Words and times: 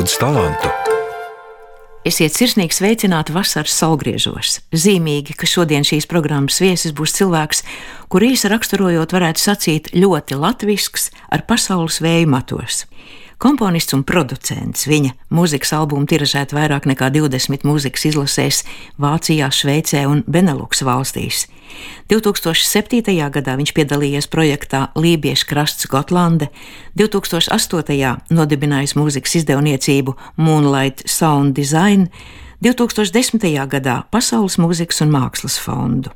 daudz 0.00 0.14
talantu. 0.16 0.68
Esiet 2.08 2.32
sirsnīgi 2.32 2.72
sveicināti 2.72 3.34
vasaras 3.36 3.74
saulgriežos. 3.76 4.62
Zīmīgi, 4.72 5.34
ka 5.36 5.44
šodien 5.44 5.84
šīs 5.84 6.06
programmas 6.08 6.56
viesis 6.62 6.94
būs 6.96 7.12
cilvēks, 7.18 7.60
kur 8.08 8.24
īsi 8.24 8.48
raksturojot, 8.48 9.12
varētu 9.12 9.42
sacīt 9.42 9.90
ļoti 9.92 10.38
latvisks, 10.40 11.10
ar 11.28 11.44
pasaules 11.44 12.00
vēju 12.00 12.30
matos. 12.32 12.86
Komponists 13.40 13.94
un 13.96 14.02
producents. 14.04 14.82
Viņa 14.84 15.14
mūzikas 15.32 15.70
albumu 15.72 16.04
tiražēta 16.04 16.52
vairāk 16.52 16.84
nekā 16.90 17.06
20 17.14 17.62
mūzikas 17.64 18.02
izlasēs 18.10 18.58
Vācijā, 19.00 19.48
Šveicē 19.48 20.02
un 20.10 20.20
Beneluks 20.28 20.84
valstīs. 20.84 21.46
2007. 22.12 23.00
gadā 23.32 23.56
viņš 23.56 23.72
piedalījies 23.78 24.28
projektā 24.28 24.82
Lībiešu 24.92 25.48
krasts 25.48 25.88
Gotlande, 25.88 26.50
2008. 27.00 28.28
nodibinājis 28.28 28.96
mūzikas 29.00 29.40
izdevniecību 29.40 30.18
Moonlight 30.36 31.08
Sound 31.08 31.56
Design, 31.56 32.10
2010. 32.60 33.48
gadā 33.72 34.02
Pasaules 34.12 34.60
mūzikas 34.60 35.00
un 35.00 35.16
mākslas 35.16 35.56
fondu. 35.56 36.12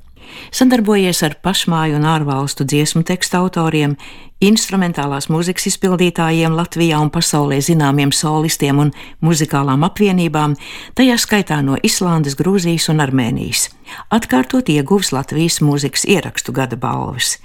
Sadarbojies 0.55 1.23
ar 1.27 1.37
pašmāju 1.43 1.99
un 1.99 2.07
ārvalstu 2.09 2.67
dziesmu 2.69 3.03
tekstu 3.07 3.39
autoriem, 3.41 3.97
instrumentālās 4.45 5.29
mūzikas 5.33 5.69
izpildītājiem 5.73 6.55
Latvijā 6.57 7.01
un 7.03 7.11
pasaulē 7.15 7.61
zināmiem 7.65 8.13
solistiem 8.15 8.83
un 8.85 8.93
muzikālām 9.25 9.87
apvienībām, 9.89 10.57
tajā 10.99 11.19
skaitā 11.21 11.61
no 11.65 11.79
Islandes, 11.83 12.37
Grūzijas 12.39 12.91
un 12.93 13.03
Armēnijas. 13.05 13.69
Atkārtot 14.15 14.71
ieguvis 14.73 15.13
Latvijas 15.15 15.61
mūzikas 15.65 16.07
ierakstu 16.09 16.55
gada 16.57 16.77
balvas. 16.81 17.39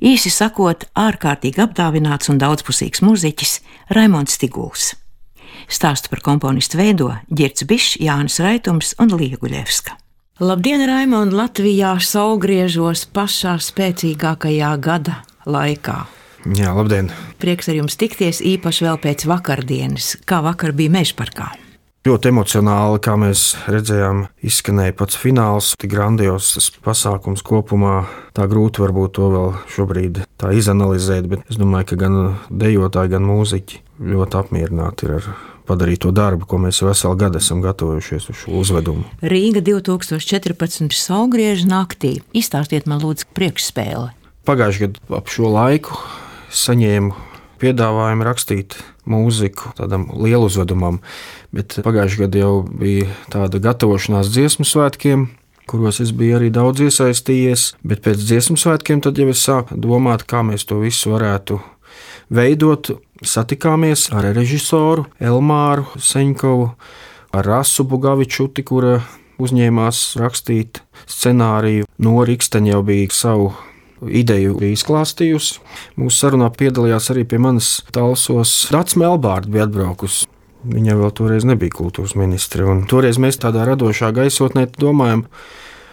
Īsi 0.00 0.32
sakot, 0.32 0.86
ārkārtīgi 0.96 1.60
apdāvināts 1.60 2.32
un 2.32 2.40
daudzpusīgs 2.40 3.04
mūziķis 3.04 3.58
Raimons 3.92 4.40
Tiguls. 4.40 4.94
Stāstu 5.70 6.10
par 6.10 6.22
komponistu 6.24 6.80
veido 6.80 7.12
Girts 7.28 7.66
Bišs, 7.68 7.98
Jānis 8.00 8.40
Raitums 8.42 8.94
un 8.98 9.12
Lieguļevska. 9.12 9.98
Labdien, 10.40 10.80
Raimond! 10.88 11.34
Latvijā 11.36 11.90
saulgriežos 12.00 13.02
pašā 13.12 13.58
spēcīgākajā 13.60 14.70
gada 14.80 15.18
laikā. 15.44 15.96
Jā, 16.56 16.70
labdien! 16.72 17.10
Prieks 17.44 17.68
ar 17.68 17.76
jums 17.76 17.98
tikties 18.00 18.40
īpaši 18.48 18.86
vēl 18.86 18.96
pēc 19.02 19.26
vakardienas, 19.28 20.14
kā 20.24 20.38
vakar 20.40 20.72
bija 20.72 20.94
Mežparkā. 20.96 21.50
Ļoti 22.08 22.32
emocionāli, 22.32 23.02
kā 23.04 23.18
mēs 23.20 23.44
redzējām, 23.68 24.24
izskanēja 24.40 24.96
pats 24.96 25.20
fināls. 25.20 25.74
Tik 25.76 25.92
grandios 25.92 26.70
pasākums 26.80 27.44
kopumā. 27.44 28.06
Tā 28.32 28.48
grūti 28.48 28.80
varbūt 28.80 29.18
to 29.20 29.28
vēl 29.36 29.54
šobrīd 29.76 30.24
tā 30.40 30.56
izanalizēt, 30.56 31.28
bet 31.28 31.44
es 31.52 31.60
domāju, 31.60 31.92
ka 31.92 32.04
gan 32.06 32.20
dejotāji, 32.48 33.12
gan 33.12 33.28
mūziķi 33.28 33.84
ļoti 34.08 34.40
apmierināti 34.40 35.04
ir 35.04 35.18
ar 35.20 35.34
padarīto 35.70 36.12
darbu, 36.14 36.48
ko 36.50 36.60
mēs 36.66 36.82
veselu 36.84 37.16
gadu 37.20 37.40
esam 37.40 37.62
gatavojušies 37.64 38.28
uz 38.32 38.42
šo 38.42 38.58
uzvedumu. 38.60 39.06
Rīga 39.22 39.62
2014. 39.64 40.90
saugrieža 40.98 41.70
naktī. 41.70 42.18
Izstāstiet 42.36 42.90
man, 42.90 43.02
lūdzu, 43.04 43.30
priekšspēli. 43.38 44.10
Pagājušajā 44.48 44.88
gadā 44.90 45.20
ap 45.20 45.30
šo 45.30 45.50
laiku 45.54 45.98
saņēmu 46.50 47.28
piedāvājumu 47.60 48.24
rakstīt 48.26 48.78
mūziku 49.10 49.74
tādam 49.78 50.08
lielu 50.16 50.48
uzvedumam, 50.48 51.00
bet 51.54 51.76
pagājušajā 51.84 52.26
gadā 52.26 52.42
jau 52.44 52.54
bija 52.64 53.10
tāda 53.32 53.60
gatavošanās 53.62 54.30
dziesmu 54.32 54.66
svētkiem, 54.68 55.28
kuros 55.70 56.00
es 56.02 56.14
biju 56.16 56.38
arī 56.40 56.50
daudz 56.54 56.82
iesaistījies, 56.86 57.74
bet 57.86 58.02
pēc 58.06 58.22
dziesmu 58.22 58.58
svētkiem 58.60 59.02
tad 59.04 59.20
jau 59.20 59.28
es 59.30 59.44
sāku 59.44 59.78
domāt, 59.78 60.26
kā 60.26 60.42
mēs 60.46 60.66
to 60.66 60.80
visu 60.82 61.12
varētu 61.14 61.60
veidot 62.30 62.92
satikāmies 63.26 64.08
ar 64.16 64.30
režisoru 64.36 65.06
Elmāru 65.20 65.86
Seņkovu, 66.00 66.70
ar 67.36 67.46
Rasu 67.46 67.84
Bugavičuti, 67.88 68.64
kura 68.66 69.00
uzņēmās 69.40 70.02
rakstīt 70.20 70.82
scenāriju. 71.08 71.88
No 72.00 72.20
Rīgsteņa 72.26 72.74
jau 72.74 72.82
bija 72.86 73.12
savu 73.14 73.52
ideju 74.00 74.58
izklāstījusi. 74.70 75.60
Mūsu 76.00 76.24
sarunā 76.24 76.50
piedalījās 76.56 77.10
arī 77.12 77.26
pie 77.28 77.40
manis 77.42 77.80
talsos 77.92 78.54
Dārts 78.72 78.96
Melbārds, 79.00 79.50
bija 79.52 79.68
atbraukusi. 79.68 80.28
Viņa 80.70 80.96
vēl 80.98 81.14
toreiz 81.16 81.46
nebija 81.48 81.72
kultūras 81.72 82.12
ministre. 82.20 82.66
Toreiz 82.88 83.16
mēs 83.20 83.40
tādā 83.40 83.64
radošā 83.68 84.10
gaisotnē 84.16 84.66
domājam, 84.76 85.24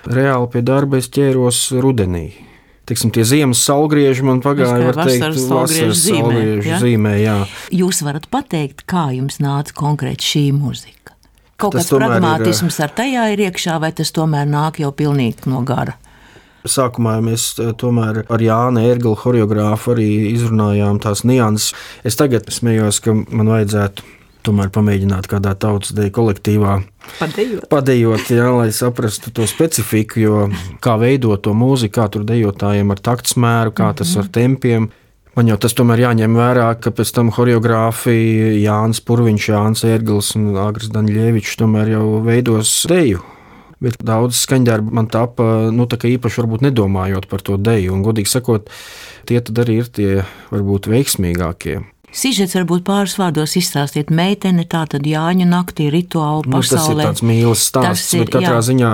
reāli 0.08 0.52
pie 0.52 0.64
darba 0.68 1.00
es 1.00 1.08
ķēros 1.12 1.70
rudenī 1.84 2.28
tiksim, 2.88 3.12
tie 3.14 3.26
ziemas 3.28 3.62
saulgrieži 3.68 4.26
man 4.28 4.42
pagāja, 4.44 4.80
var 4.90 5.02
teikt, 5.08 5.26
vasaras 5.26 6.04
saulgriežu 6.08 6.72
ja? 6.72 6.80
zīmē. 6.82 7.14
Jā. 7.22 7.38
Jūs 7.76 8.02
varat 8.08 8.30
pateikt, 8.34 8.86
kā 8.90 9.10
jums 9.18 9.42
nāca 9.44 9.76
konkrēti 9.78 10.32
šī 10.32 10.44
mūzika? 10.58 11.16
Kaut 11.58 11.74
tas 11.74 11.88
kāds 11.88 11.96
pragmatisms 11.98 12.76
ir, 12.78 12.86
ar 12.86 12.98
tajā 12.98 13.30
ir 13.34 13.48
iekšā, 13.48 13.80
vai 13.82 13.94
tas 13.98 14.14
tomēr 14.14 14.46
nāk 14.50 14.82
jau 14.84 14.92
pilnīgi 14.96 15.50
no 15.50 15.64
gara? 15.66 15.98
Sākumā 16.68 17.16
mēs 17.24 17.54
tomēr 17.80 18.26
ar 18.28 18.44
Jānu 18.44 18.84
Erglu, 18.84 19.16
choreogrāfu, 19.18 19.94
arī 19.96 20.08
izrunājām 20.34 21.00
tās 21.04 21.24
nianses. 21.24 21.72
Es 22.08 22.20
tagad 22.20 22.50
smējos, 22.52 23.00
ka 23.06 23.16
man 23.16 23.52
vajadzētu 23.54 24.17
tomēr 24.48 24.72
pamēģināt 24.74 25.28
kādā 25.32 25.54
tautas 25.60 25.94
deju 25.98 26.14
kolektīvā 26.16 26.78
padejot, 27.20 27.66
padejot 27.72 28.32
jā, 28.34 28.48
lai 28.56 28.70
saprastu 28.76 29.34
to 29.36 29.48
specifiku, 29.50 30.22
jo 30.22 30.46
kā 30.84 30.98
veidot 31.02 31.44
to 31.46 31.56
mūziku, 31.58 32.00
kā 32.00 32.08
tur 32.14 32.26
dejotājiem 32.28 32.94
ar 32.94 33.04
taktsmēru, 33.04 33.76
kā 33.78 33.92
tas 33.98 34.16
ar 34.20 34.32
tempiem. 34.34 34.90
Man 35.38 35.52
jau 35.52 35.58
tas 35.62 35.76
tomēr 35.78 36.02
jāņem 36.02 36.34
vērā, 36.34 36.72
ka 36.82 36.90
pēc 36.98 37.12
tam 37.14 37.28
choreogrāfija 37.30 38.56
Jānis 38.58 39.04
Purviņš, 39.06 39.50
Jānis 39.52 39.84
Ērgls 39.86 40.32
un 40.40 40.48
Agris 40.58 40.90
Daņļievičs 40.96 41.60
tomēr 41.60 41.92
jau 41.94 42.06
veidos 42.26 42.72
deju. 42.90 43.22
Bet 43.78 44.00
daudz 44.02 44.40
skaņdarbu 44.42 44.96
man 44.98 45.06
tapa 45.14 45.70
nu, 45.70 45.86
īpaši 45.86 46.48
nedomājot 46.66 47.28
par 47.30 47.46
to 47.46 47.60
deju. 47.62 47.94
Un, 47.94 48.02
godīgi 48.02 48.32
sakot, 48.32 48.72
tie 49.30 49.38
tad 49.38 49.62
arī 49.62 49.78
ir 49.84 49.92
tie 49.94 50.10
varbūt 50.50 50.90
veiksmīgākie. 50.90 51.84
Sižets 52.08 52.56
varbūt 52.56 52.86
pāris 52.88 53.18
vārdos 53.20 53.58
izstāstiet 53.60 54.12
meiteni, 54.16 54.64
tā 54.64 54.86
tad 54.88 55.04
Jāņa 55.06 55.48
naktī 55.50 55.90
pasaulē. 55.92 56.48
Nu, 56.48 56.62
tas 56.64 56.88
ir 56.88 57.02
tāds 57.02 57.24
mīlas 57.24 57.66
stāsts, 57.68 58.14
ir, 58.16 58.24
bet 58.24 58.38
katrā 58.38 58.56
jā. 58.56 58.62
ziņā 58.70 58.92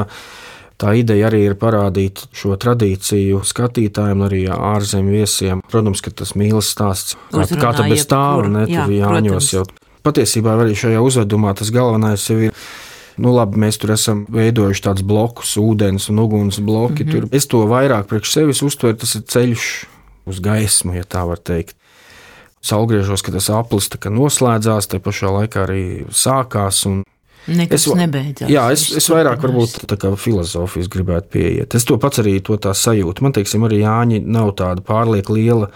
tā 0.82 0.96
ideja 0.98 1.30
arī 1.30 1.44
ir 1.46 1.56
parādīt 1.60 2.26
šo 2.34 2.58
tradīciju 2.58 3.44
skatītājiem, 3.46 4.24
arī 4.26 4.42
ārzemju 4.50 5.14
viesiem. 5.14 5.62
Protams, 5.70 6.02
ka 6.02 6.14
tas 6.24 6.34
mīlas 6.40 6.72
stāsts, 6.74 7.14
kā, 7.30 7.46
kā 7.54 7.76
tā 7.78 7.86
bez 7.92 8.02
stāva, 8.08 8.48
ne, 8.50 8.66
jā, 8.72 8.88
tur 8.88 8.96
Jāņos 8.98 9.52
jau. 9.54 9.68
Patiesībā 10.04 10.58
arī 10.60 10.74
šajā 10.76 11.04
uzvedumā 11.06 11.54
tas 11.56 11.70
galvenais 11.72 12.26
jau 12.28 12.40
ir. 12.50 12.66
Nu, 13.14 13.30
labi, 13.30 13.60
mēs 13.62 13.78
tur 13.78 13.92
esam 13.94 14.24
veidojuši 14.34 14.82
tādus 14.88 15.06
blokus, 15.06 15.52
ūdens 15.62 16.10
un 16.10 16.18
uguns 16.24 16.58
bloki. 16.58 17.04
Mm 17.04 17.10
-hmm. 17.10 17.30
Tur. 17.30 17.30
Es 17.32 17.46
to 17.48 17.62
vairāk 17.70 18.10
priekš 18.10 18.32
sevis 18.34 18.64
uztveru, 18.66 18.98
tas 18.98 19.16
ir 19.16 19.22
ceļš 19.22 19.86
uz 20.26 20.40
gaismu, 20.40 20.96
ja 20.98 21.04
tā 21.04 21.22
var 21.28 21.38
teikt 21.38 21.76
saulgriežos, 22.64 23.24
ka 23.24 23.34
tas 23.36 23.50
aplis 23.54 23.90
noslēdzās, 23.92 24.88
te 24.92 25.02
pašā 25.04 25.34
laikā 25.40 25.66
arī 25.68 25.84
sākās. 26.12 26.86
Nekas 27.44 27.90
es, 27.90 27.96
nebeidzās. 28.00 28.48
Jā, 28.52 28.70
es, 28.72 28.88
es 28.96 29.10
vairāk 29.12 29.44
varbūt 29.44 29.84
tā 29.92 30.00
kā 30.00 30.14
filozofijas 30.16 30.88
gribētu 30.92 31.34
pieiet. 31.36 31.76
Es 31.76 31.84
to 31.84 32.00
pats 32.00 32.24
arī 32.24 32.38
to 32.40 32.56
tā 32.56 32.72
sajūtu. 32.72 33.26
Man, 33.26 33.36
teiksim, 33.36 33.66
arī 33.68 33.82
Jāņi 33.84 34.24
nav 34.24 34.54
tāda 34.60 34.84
pārlieku 34.86 35.36
liela. 35.36 35.68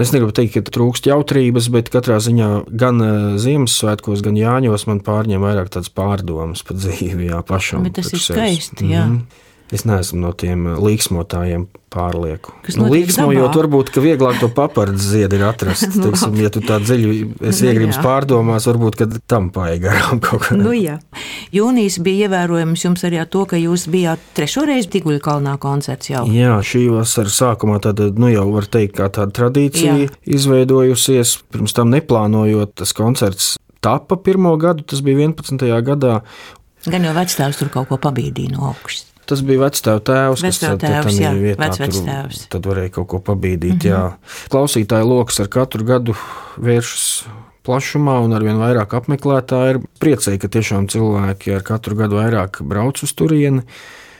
Es 0.00 0.08
negribu 0.14 0.32
teikt, 0.32 0.54
ka 0.54 0.72
trūkst 0.72 1.10
jautrības, 1.10 1.66
bet 1.74 1.90
katrā 1.92 2.16
ziņā 2.22 2.48
gan 2.80 3.02
eh, 3.04 3.16
Ziemassvētkos, 3.42 4.22
gan 4.24 4.38
Jāņos 4.38 4.86
man 4.88 5.02
pārņem 5.04 5.42
vairāk 5.42 5.68
tādas 5.74 5.90
pārdomas 5.92 6.62
par 6.64 6.78
dzīvi, 6.78 7.26
jā, 7.28 7.42
pašam. 7.44 7.82
Bet 7.84 7.98
tas 7.98 8.08
ir 8.14 8.22
skaisti, 8.22 8.86
jā. 8.94 9.04
Mm 9.04 9.18
-hmm. 9.18 9.50
Es 9.72 9.86
neesmu 9.88 10.20
no 10.20 10.32
tiem 10.36 10.66
uh, 10.68 10.80
līksmotājiem 10.82 11.64
pārlieku. 11.92 12.52
Nu, 12.76 12.88
līksmojot, 12.92 13.56
varbūt 13.56 13.90
vieglāk 14.00 14.38
to 14.40 14.48
papardu 14.52 15.00
ziedu 15.00 15.38
ir 15.38 15.44
atrast. 15.48 15.88
no. 15.96 16.06
Teiksim, 16.06 16.36
ja 16.40 16.50
tu 16.52 16.62
tā 16.64 16.78
dziļi 16.82 17.12
esi 17.50 17.66
nu, 17.66 17.70
iegribis 17.70 18.00
pārdomās, 18.04 18.66
varbūt 18.68 19.00
tam 19.30 19.50
paiet 19.54 19.82
garām 19.84 20.20
kaut 20.24 20.46
kā. 20.46 20.56
Nu, 20.58 20.74
jā. 20.76 20.98
Jūnijas 21.54 21.98
bija 22.04 22.28
ievērojams 22.28 22.84
jums 22.86 23.04
arī 23.08 23.20
ar 23.22 23.28
to, 23.32 23.44
ka 23.48 23.60
jūs 23.60 23.86
bijāt 23.92 24.22
trešo 24.36 24.66
reizi 24.68 24.90
Tiguļu 24.92 25.22
kalnā 25.24 25.56
koncerts 25.62 26.12
jau. 26.12 26.24
Jā, 26.28 26.58
šī 26.64 26.86
vasara 26.92 27.32
sākumā 27.32 27.80
tad, 27.84 28.00
nu, 28.16 28.28
jau 28.32 28.48
var 28.52 28.68
teikt, 28.72 28.96
kā 29.00 29.08
tāda 29.12 29.32
tradīcija 29.40 29.98
jā. 30.04 30.10
izveidojusies. 30.38 31.38
Pirms 31.52 31.76
tam 31.76 31.92
neplānojot, 31.92 32.76
tas 32.82 32.92
koncerts 32.96 33.54
tapa 33.82 34.16
pirmo 34.16 34.54
gadu, 34.56 34.84
tas 34.86 35.02
bija 35.04 35.24
11. 35.26 35.64
gadā. 35.84 36.20
Gan 36.86 37.06
jau 37.06 37.14
vecstāvs 37.16 37.58
tur 37.60 37.70
kaut 37.72 37.90
ko 37.90 37.98
pabīdīja 38.02 38.56
no 38.56 38.70
augšas. 38.72 39.11
Tas 39.32 39.40
bija 39.48 39.62
vecāta 39.62 39.94
tēvs, 40.04 40.42
kas 40.44 40.58
tēvs, 40.60 41.14
jā, 41.16 41.30
vietā 41.32 41.68
tur, 41.80 42.40
tad 42.52 42.66
varēja 42.68 42.90
kaut 42.98 43.06
ko 43.08 43.20
pabīdīt. 43.24 43.78
Mm 43.78 43.80
-hmm. 43.80 43.88
Jā. 43.88 44.48
Klausītāju 44.52 45.08
lokus 45.08 45.40
ar 45.40 45.48
katru 45.48 45.86
gadu 45.88 46.16
vēršas 46.60 47.06
plašumā, 47.64 48.18
un 48.26 48.34
arvien 48.36 48.60
vairāk 48.60 48.92
apmeklētāji 48.98 49.74
ir 49.74 49.80
priecīgi, 50.02 50.42
ka 50.42 50.50
tiešām 50.52 50.90
cilvēki 50.92 51.56
ar 51.56 51.64
katru 51.64 51.96
gadu 51.96 52.20
vairāk 52.20 52.60
brauc 52.60 53.00
uz 53.02 53.14
turieni. 53.16 53.64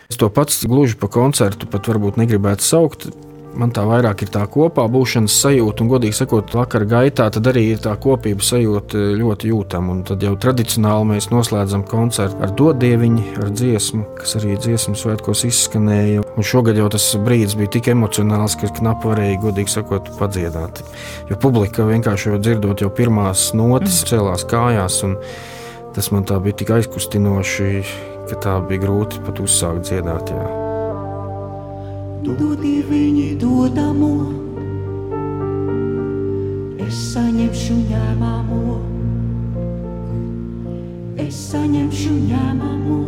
Es 0.08 0.16
to 0.16 0.30
pats 0.32 0.64
gluži 0.64 0.96
pa 0.96 1.10
koncertu 1.12 1.68
pat 1.68 1.92
varbūt 1.92 2.16
negribētu 2.16 2.64
saukt. 2.64 3.10
Man 3.58 3.72
tā 3.74 3.84
vairāk 3.86 4.24
ir 4.24 4.30
tā 4.32 4.42
kopā 4.50 4.84
būšanas 4.90 5.34
sajūta, 5.42 5.84
un, 5.84 5.90
godīgi 5.92 6.16
sakot, 6.16 6.52
vakar 6.56 6.84
gaitā 6.88 7.28
arī 7.52 7.64
ir 7.74 7.82
tā 7.84 7.94
kopības 8.00 8.52
sajūta 8.54 9.02
ļoti 9.18 9.50
jūtama. 9.52 9.96
Un 9.96 10.02
tad 10.08 10.24
jau 10.24 10.34
tradicionāli 10.40 11.10
mēs 11.12 11.28
noslēdzam 11.32 11.84
koncertu 11.88 12.40
ar 12.44 12.54
dodieviņu, 12.58 13.24
ar 13.42 13.52
dziesmu, 13.52 14.04
kas 14.20 14.36
arī 14.40 14.56
dziesmu 14.60 14.96
svētkos 14.98 15.44
izskanēja. 15.48 16.24
Un 16.36 16.46
šogad 16.46 16.80
jau 16.80 16.88
tas 16.92 17.08
brīdis 17.24 17.56
bija 17.58 17.74
tik 17.76 17.92
emocionāls, 17.92 18.56
ka 18.60 18.72
knapi 18.80 19.12
varēja, 19.12 19.42
godīgi 19.44 19.76
sakot, 19.76 20.12
padziedāt. 20.20 20.82
Jo 21.30 21.38
publika 21.42 21.86
vienkārši 21.88 22.32
jau 22.32 22.40
dzirdot 22.40 22.84
jau 22.84 22.92
pirmās 22.94 23.50
notis, 23.58 24.02
mm. 24.02 24.10
cēlās 24.12 24.48
kājās. 24.48 25.02
Tas 25.92 26.08
man 26.14 26.24
tā 26.28 26.38
bija 26.40 26.62
tik 26.62 26.72
aizkustinoši, 26.78 27.70
ka 28.30 28.42
tā 28.48 28.58
bija 28.64 28.86
grūti 28.86 29.20
pat 29.26 29.44
uzsākt 29.44 29.90
dziedāt. 29.90 30.32
Jā 30.32 30.71
dodi 32.22 32.76
viņi 32.86 33.28
dodamo, 33.40 34.12
es 36.86 37.00
saņemšu 37.12 37.76
ņēmamo, 37.90 38.76
es 41.26 41.42
saņemšu 41.50 42.14
ņēmamo 42.30 43.00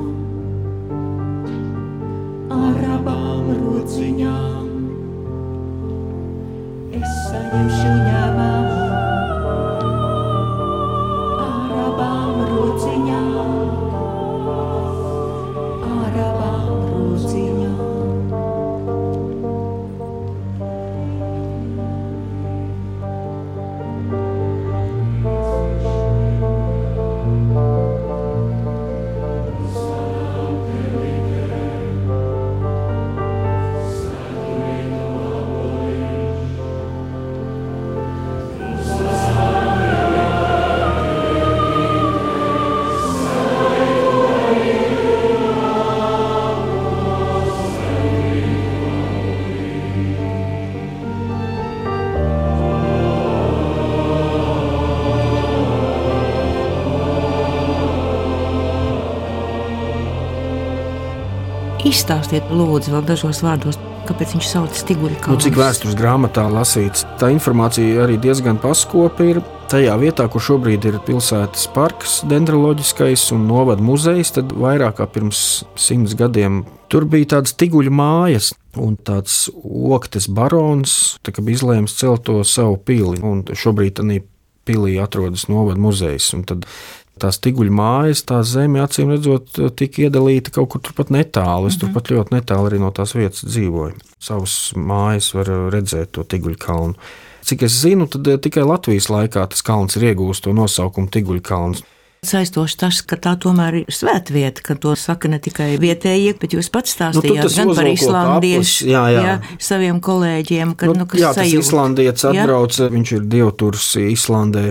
ar 2.58 2.84
abām 2.98 3.54
rociņām, 3.62 4.68
es 6.98 7.18
saņemšu 7.30 7.88
ņēmamo. 7.88 8.23
Izstāstiet, 61.94 62.48
lūdzu, 62.50 62.90
vēl 62.90 63.04
dažos 63.06 63.38
vārdos, 63.44 63.76
kāpēc 64.08 64.32
viņš 64.34 64.46
sauc 64.50 64.74
Stiguļu 64.74 65.14
kalnu. 65.22 65.38
Nu, 65.38 65.42
cik 65.44 65.58
vēstures 65.60 65.94
grāmatā 65.94 66.42
lasīts, 66.50 67.04
tā 67.20 67.28
informācija 67.30 68.02
arī 68.02 68.16
diezgan 68.18 68.58
paskopa 68.58 69.28
ir. 69.28 69.38
Tajā 69.70 69.94
vietā, 70.02 70.26
kur 70.28 70.42
šobrīd 70.42 70.88
ir 70.90 70.98
pilsētas 71.06 71.68
parks, 71.72 72.16
dendroloģiskais 72.28 73.28
un 73.36 73.46
novada 73.46 73.82
muzejs, 73.86 74.34
tad 74.34 74.50
vairāk 74.58 74.98
kā 74.98 75.06
pirms 75.14 75.62
simts 75.78 76.18
gadiem 76.18 76.64
tur 76.90 77.06
bija 77.10 77.36
tādas 77.36 77.54
tiguļu 77.62 77.94
mājas. 77.94 78.50
Un 78.74 78.98
tāds 78.98 79.44
oktes 79.54 80.26
barons 80.26 81.14
tā 81.22 81.30
bija 81.38 81.60
izlēms 81.60 81.94
celt 82.00 82.26
to 82.26 82.40
savu 82.42 82.74
pili. 82.82 83.22
Un 83.22 83.46
šobrīd 83.46 84.00
tādā 84.00 84.18
pilī 84.66 84.98
atrodas 85.02 85.46
novada 85.46 85.78
muzejs. 85.80 86.32
Tad 86.48 86.66
Tās 87.20 87.38
tiguļu 87.38 87.70
mājas, 87.70 88.24
tā 88.26 88.40
zeme, 88.42 88.80
acīm 88.82 89.12
redzot, 89.14 89.60
tika 89.78 90.02
iedalīta 90.02 90.50
kaut 90.56 90.72
kur 90.72 90.82
turpat 90.82 91.12
netālu. 91.14 91.68
Es 91.68 91.76
mm 91.76 91.76
-hmm. 91.76 91.80
turpat 91.80 92.10
ļoti 92.10 92.34
netālu 92.34 92.70
arī 92.70 92.80
no 92.82 92.90
tās 92.90 93.14
vietas 93.14 93.44
dzīvoju. 93.44 93.94
Savas 94.18 94.72
mājas 94.76 95.34
var 95.34 95.46
redzēt 95.70 96.10
to 96.12 96.24
tiguļu 96.24 96.58
kalnu. 96.58 96.94
Cik 97.44 97.62
es 97.62 97.80
zinu, 97.84 98.06
tad 98.08 98.28
eh, 98.28 98.38
tikai 98.40 98.64
Latvijas 98.64 99.10
laikā 99.12 99.44
tas 99.52 99.62
kalns 99.62 99.98
ir 99.98 100.08
iegūstis 100.12 100.46
to 100.46 100.54
nosaukumu 100.56 101.12
Tiguļu 101.12 101.44
kalns. 101.44 101.84
Saistoši 102.24 102.78
tas, 102.80 103.02
ka 103.04 103.18
tā 103.20 103.34
tomēr 103.36 103.82
ir 103.82 103.90
svētvieta, 103.92 104.62
ka 104.64 104.78
to 104.80 104.94
saka 104.96 105.28
ne 105.28 105.36
tikai 105.44 105.74
vietējie, 105.76 106.32
bet 106.40 106.54
jūs 106.56 106.70
pats 106.72 106.94
nu, 106.94 106.96
stāstījāt 106.96 107.42
nu, 107.44 107.50
gan 107.52 107.72
par 107.76 107.88
islandiešu, 107.90 108.86
jā, 108.88 109.02
jā. 109.12 109.24
Jā, 109.26 109.34
saviem 109.60 109.98
kolēģiem, 110.00 110.72
ka, 110.72 110.88
nu, 110.88 111.02
nu, 111.02 111.08
kas 111.10 111.20
jā, 111.20 111.32
tas 111.36 111.44
sajūt. 111.44 111.66
islandietis 111.66 112.28
atbrauca, 112.30 112.88
viņš 112.94 113.12
ir 113.18 113.26
dievturs 113.34 113.90
Islandē 114.00 114.64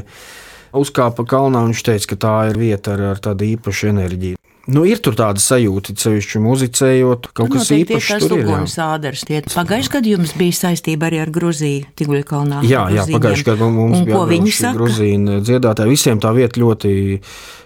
uzkāpa 0.73 1.25
kalnā 1.29 1.63
viņš 1.67 1.83
teica, 1.87 2.09
ka 2.13 2.19
tā 2.25 2.35
ir 2.51 2.59
vieta 2.59 2.97
ar, 2.97 3.05
ar 3.13 3.21
tādu 3.23 3.47
īpašu 3.53 3.91
enerģiju. 3.93 4.43
Nu, 4.63 4.86
ir 4.88 5.01
tur 5.04 5.12
tāda 5.19 5.42
sajūta, 5.44 5.92
sevišķi 6.00 6.39
muzicējot, 6.39 7.25
kaut 7.36 7.50
kas 7.51 7.68
nu, 7.68 7.81
īpašs. 7.81 8.27
Tur 8.31 8.38
ir 8.39 8.69
sādars. 8.71 9.25
Pagājušajā 9.51 9.92
gadā 9.98 10.13
jums 10.13 10.31
bija 10.39 10.56
saistība 10.56 11.10
arī 11.10 11.19
ar 11.19 11.33
Gruziju, 11.36 11.89
Tiguļu 12.00 12.24
kalnā. 12.30 12.62
Jā, 12.63 12.86
jā 12.95 13.04
pagājušajā 13.10 13.50
gadā 13.50 13.68
mums 13.68 14.00
un 14.00 14.07
bija 14.07 14.21
arī 14.24 14.39
Gruzija 14.77 15.42
dziedātāji. 15.44 15.92
Visiem 15.98 16.24
tā 16.24 16.31
vieta 16.38 16.63
ļoti 16.63 16.94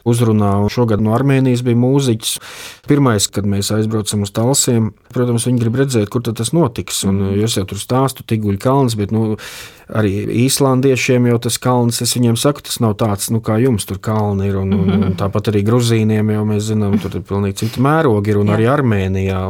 uzrunā. 0.10 0.56
Šogad 0.74 1.04
no 1.04 1.14
Armēnijas 1.14 1.62
bija 1.68 1.78
mūziķis. 1.78 2.36
Pirmais, 2.90 3.30
kad 3.30 3.46
mēs 3.50 3.70
aizbraucam 3.76 4.26
uz 4.26 4.34
Talsiem, 4.34 4.92
protams, 5.14 5.48
viņi 5.50 5.62
grib 5.62 5.78
redzēt, 5.84 6.10
kur 6.10 6.24
tas 6.26 6.54
notiks. 6.56 7.04
Un, 7.06 7.22
mm. 7.28 7.46
es 7.46 7.58
jau 7.60 7.66
tur 7.70 7.82
stāstu, 7.82 8.26
Tiguļu 8.28 8.62
kalns, 8.64 8.96
bet 8.98 9.14
nu, 9.14 9.36
arī 9.88 10.12
īslandiešiem 10.46 11.28
jau 11.30 11.40
tas 11.48 11.58
kalns, 11.64 12.02
es 12.04 12.14
viņiem 12.18 12.38
saku, 12.40 12.64
tas 12.68 12.80
nav 12.84 12.96
tāds, 13.00 13.30
nu, 13.34 13.42
kā 13.44 13.58
jums 13.62 13.88
tur 13.88 14.00
kalni 14.04 14.50
ir. 14.50 14.60
Un, 14.60 14.74
un, 14.76 14.86
un 14.88 15.04
mhm. 15.10 15.18
tāpat 15.20 15.52
arī 15.52 15.64
Gruzīniem 15.68 16.32
jau 16.34 16.44
mēs 16.48 16.70
zinām, 16.72 16.87
tur 17.01 17.19
ir 17.19 17.25
pilnīgi 17.28 17.63
citi 17.66 17.84
mērogi 17.84 18.34
ir 18.34 18.42
un 18.42 18.51
Jā. 18.51 18.57
arī 18.57 18.69
Armēnijā. 18.72 19.42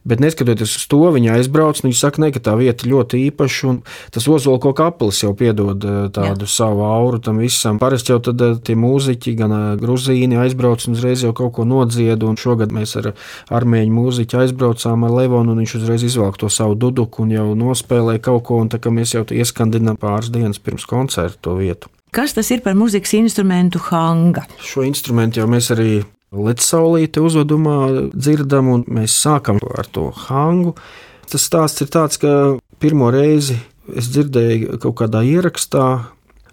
Bet 0.00 0.20
neskatoties 0.22 0.78
uz 0.78 0.86
to, 0.88 1.02
viņa 1.12 1.34
aizbrauc, 1.36 1.82
viņa 1.84 1.96
saka, 1.98 2.22
ne, 2.22 2.30
ka 2.32 2.40
tā 2.40 2.54
vieta 2.56 2.88
ļoti 2.88 3.18
īpaša. 3.28 3.74
Tas 4.14 4.28
ozolko 4.32 4.72
kaplis 4.76 5.20
jau 5.20 5.34
piedod 5.36 5.84
eh, 5.84 5.98
tādu 6.14 6.48
Jā. 6.48 6.52
savu 6.54 6.86
auru 6.88 7.20
tam 7.20 7.42
visam. 7.42 7.76
Parasti 7.82 8.14
jau 8.14 8.20
tad 8.30 8.40
eh, 8.40 8.54
tie 8.64 8.78
mūziķi, 8.80 9.34
gan 9.36 9.52
eh, 9.52 9.66
gruzīni 9.80 10.40
aizbrauc 10.40 10.86
un 10.88 10.96
uzreiz 10.96 11.26
jau 11.26 11.34
kaut 11.36 11.52
ko 11.58 11.66
nodzied. 11.68 12.24
Un 12.24 12.40
šogad 12.40 12.72
mēs 12.72 12.96
ar 12.96 13.12
armēņu 13.60 13.92
mūziķu 13.98 14.40
aizbraucām 14.40 15.04
ar 15.04 15.16
Levonu, 15.18 15.52
un 15.52 15.60
viņš 15.60 15.76
uzreiz 15.82 16.06
izvelk 16.08 16.40
to 16.40 16.48
savu 16.48 16.78
duduku 16.80 17.26
un 17.26 17.34
jau 17.36 17.50
nospēlē 17.58 18.16
kaut 18.24 18.46
ko. 18.48 18.62
Un 18.64 18.72
tā 18.72 18.80
kā 18.80 18.92
mēs 18.94 19.12
jau 19.18 19.26
ieskandinām 19.28 20.00
pāris 20.00 20.32
dienas 20.32 20.62
pirms 20.62 20.88
koncerta 20.88 21.36
to 21.44 21.58
vietu. 21.60 21.92
Kas 22.10 22.32
tas 22.34 22.48
ir 22.50 22.64
par 22.64 22.72
mūzikas 22.74 23.12
instrumentu 23.20 23.78
hanga? 23.90 24.42
Šo 24.64 24.82
instrumentu 24.82 25.38
jau 25.38 25.46
mēs 25.50 25.68
arī 25.76 26.00
Lecsaulīte 26.30 27.18
uzvedumā 27.26 28.10
dzirdam, 28.14 28.68
un 28.70 28.84
mēs 28.86 29.16
sākam 29.18 29.58
ar 29.74 29.88
to 29.90 30.12
hangu. 30.28 30.76
Tas 31.30 31.42
stāsts 31.46 31.82
ir 31.82 31.90
tāds, 31.90 32.20
ka 32.22 32.60
pirmo 32.82 33.10
reizi 33.10 33.58
es 33.98 34.12
dzirdēju 34.14 34.78
kaut 34.82 35.00
kādā 35.02 35.24
ierakstā. 35.26 35.88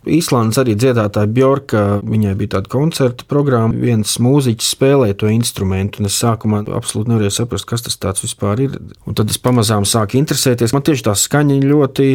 Īslandes 0.08 0.58
arī 0.62 0.74
dziedātāja 0.80 1.30
Bjorka, 1.30 1.84
viņai 2.00 2.34
bija 2.40 2.56
tāda 2.56 2.72
koncerta 2.72 3.26
programma, 3.28 3.76
viens 3.76 4.16
mūziķis 4.24 4.70
spēlēja 4.78 5.18
to 5.20 5.30
instrumentu, 5.34 6.00
un 6.02 6.10
es 6.10 6.18
sākumā 6.24 6.64
absolūti 6.72 7.12
nevarēju 7.12 7.36
saprast, 7.36 7.68
kas 7.68 7.86
tas 7.86 8.24
vispār 8.24 8.64
ir. 8.64 8.78
Un 9.06 9.18
tad 9.20 9.30
es 9.30 9.38
pamazām 9.42 9.86
sāku 9.86 10.18
interesēties. 10.18 10.74
Man 10.74 10.86
tieši 10.88 11.10
tā 11.10 11.14
skaņa 11.18 11.60
ļoti 11.66 12.08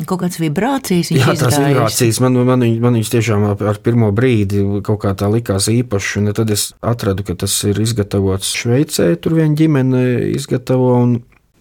Kaut 0.00 0.22
kādas 0.22 0.38
vibrācijas 0.40 1.10
viņš 1.12 1.20
Jā, 1.20 1.34
tās 1.36 1.58
vibrācijas 1.60 2.16
man, 2.24 2.32
man, 2.40 2.46
man, 2.48 2.62
man 2.80 2.94
viņas 2.96 3.12
tiešām 3.12 3.42
ar 3.52 3.76
pirmo 3.84 4.08
brīdi 4.16 4.62
kaut 4.86 5.02
kā 5.04 5.12
tā 5.18 5.26
likās 5.30 5.68
īpašas. 5.68 6.16
Un 6.22 6.32
tad 6.38 6.48
es 6.54 6.62
atradu, 6.80 7.20
ka 7.28 7.32
tas 7.44 7.52
ir 7.68 7.76
izgatavots 7.82 8.54
Šveicē, 8.56 9.06
tur 9.20 9.32
viena 9.36 9.54
ģimene 9.58 10.02
izgatavo, 10.32 10.90
un 11.04 11.10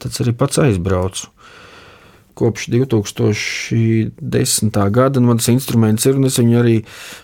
tad 0.01 0.11
arī 0.23 0.31
pats 0.39 0.57
aizbraucu. 0.63 1.23
Kopš 2.39 2.61
2010. 2.71 4.79
gada 4.95 5.17
man 5.19 5.37
tas 5.41 5.51
instruments 5.51 6.07
ir, 6.07 6.15
un 6.15 6.23
es 6.29 6.39
viņu 6.39 6.55
arī 6.61 6.77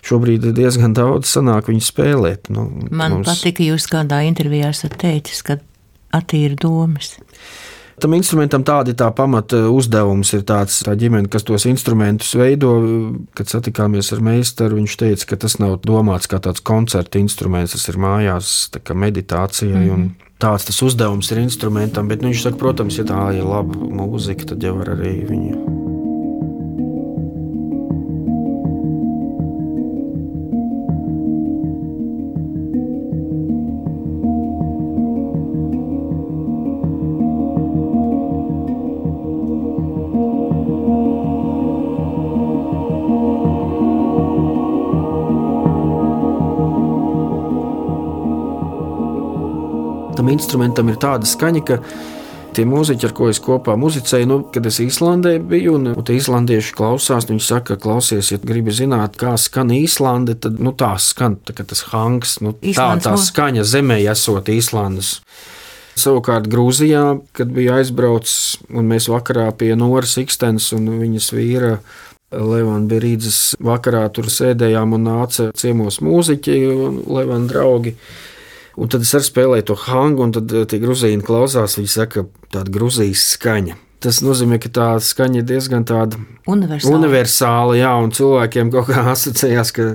šobrīd 0.06 0.42
diezgan 0.54 0.92
daudz 0.94 1.26
sanāk 1.32 1.64
viņu 1.72 1.84
spēlēt. 1.88 2.42
Nu, 2.52 2.60
man 2.92 3.10
mums... 3.16 3.28
patika, 3.32 3.60
jūs 3.64 3.88
kādā 3.90 4.18
intervijā 4.28 4.68
esat 4.76 4.92
teicis, 5.00 5.40
ka 5.42 5.56
attīra 6.14 6.54
domas. 6.60 7.16
Tam 7.98 8.14
instrumentam 8.14 8.64
tāda 8.66 8.92
ir 8.92 8.98
tā 8.98 9.08
pamata 9.14 9.64
uzdevums. 9.72 10.32
Ir 10.36 10.44
tāds, 10.48 10.80
tā 10.86 10.94
ģimene, 10.98 11.30
kas 11.32 11.46
tos 11.46 11.66
instrumentus 11.70 12.34
veido. 12.38 12.72
Kad 13.38 13.50
satikāmies 13.50 14.12
ar 14.14 14.22
meistaru, 14.24 14.78
viņš 14.78 14.96
teica, 15.00 15.32
ka 15.32 15.40
tas 15.46 15.58
nav 15.62 15.80
domāts 15.86 16.30
kā 16.30 16.40
tāds 16.42 16.62
koncerta 16.64 17.20
instruments, 17.20 17.74
tas 17.76 17.88
ir 17.90 17.98
mājās 17.98 18.54
meditācijai. 18.94 19.88
Mm 19.88 19.96
-hmm. 19.96 20.14
Tāds 20.38 20.64
tas 20.64 20.82
uzdevums 20.82 21.30
ir 21.32 21.38
instrumentam, 21.38 22.08
bet 22.08 22.22
nu, 22.22 22.28
viņš 22.28 22.42
saka, 22.42 22.56
protams, 22.56 22.98
ja 22.98 23.04
tā 23.04 23.34
ir 23.36 23.44
laba 23.44 23.74
mūzika, 23.74 24.46
tad 24.46 24.62
jau 24.62 24.76
var 24.78 24.94
arī 24.94 25.26
viņu 25.26 25.77
instrumentam 50.38 50.88
ir 50.88 50.96
tāda 51.02 51.28
skaņa, 51.28 51.64
ka 51.66 51.78
tie 52.56 52.64
mūziķi, 52.68 53.08
ar 53.08 53.14
ko 53.16 53.28
es 53.30 53.40
kopā 53.42 53.76
muzicēju, 53.78 54.28
nu, 54.30 54.38
kad 54.54 54.66
es 54.68 54.80
Īslandē 54.82 55.36
biju, 55.50 55.76
un, 55.78 55.92
un 55.92 56.06
tie 56.06 56.16
īslandieši 56.18 56.74
klausās, 56.78 57.28
viņi 57.28 57.44
saka, 57.44 57.78
klausies, 57.80 58.32
ja 58.32 58.40
gribi 58.42 58.74
zināt, 58.74 59.18
kā 59.20 59.36
skan 59.40 59.72
Īslande, 59.74 60.38
tad 60.42 60.58
nu, 60.62 60.72
tā 60.76 60.94
skan 61.02 61.38
tā, 61.46 61.54
tas 61.60 61.84
hangs, 61.92 62.38
nu, 62.44 62.54
tā, 62.64 62.90
tā 63.04 63.14
skaņa 63.20 63.66
zemē 63.68 64.00
esot 64.14 64.50
Īslandes. 64.52 65.18
Savukārt 65.98 66.46
Grūzijā, 66.46 67.18
kad 67.34 67.50
bija 67.50 67.80
aizbraucis, 67.80 68.60
un 68.70 68.86
mēs 68.86 69.08
vakarā 69.10 69.48
pie 69.58 69.72
Noras 69.78 70.14
Ikstens 70.20 70.70
un 70.76 70.86
viņas 71.00 71.32
vīra 71.34 71.72
Levana 72.30 72.86
Berīdzes 72.86 73.56
vakarā 73.64 74.04
tur 74.14 74.28
sēdējām 74.30 74.94
un 74.94 75.06
nāca 75.08 75.48
ciemos 75.58 75.98
mūziķi 76.04 76.58
un 76.70 77.00
Levana 77.08 77.50
draugi. 77.50 77.96
Un 78.78 78.90
tad 78.92 79.02
es 79.02 79.10
arī 79.16 79.26
spēlēju 79.26 79.66
to 79.72 79.76
hangu, 79.88 80.22
un 80.28 80.32
tad 80.36 80.52
eh, 80.54 80.64
tie 80.70 80.78
grūzīni 80.82 81.24
klausās. 81.26 81.76
Viņi 81.80 81.90
saka, 81.90 82.24
tāda 82.54 82.72
grūzijas 82.74 83.24
skaņa. 83.34 83.76
Tas 84.04 84.20
nozīmē, 84.22 84.60
ka 84.62 84.70
tā 84.70 84.88
skaņa 85.02 85.40
ir 85.40 85.46
diezgan 85.48 85.82
tāda 85.88 86.20
Universāli. 86.46 86.94
universāla, 86.94 87.78
jā, 87.80 87.90
un 87.98 88.12
cilvēkiem 88.14 88.70
kaut 88.74 88.92
kā 88.92 89.02
asociējās, 89.14 89.74
ka 89.74 89.88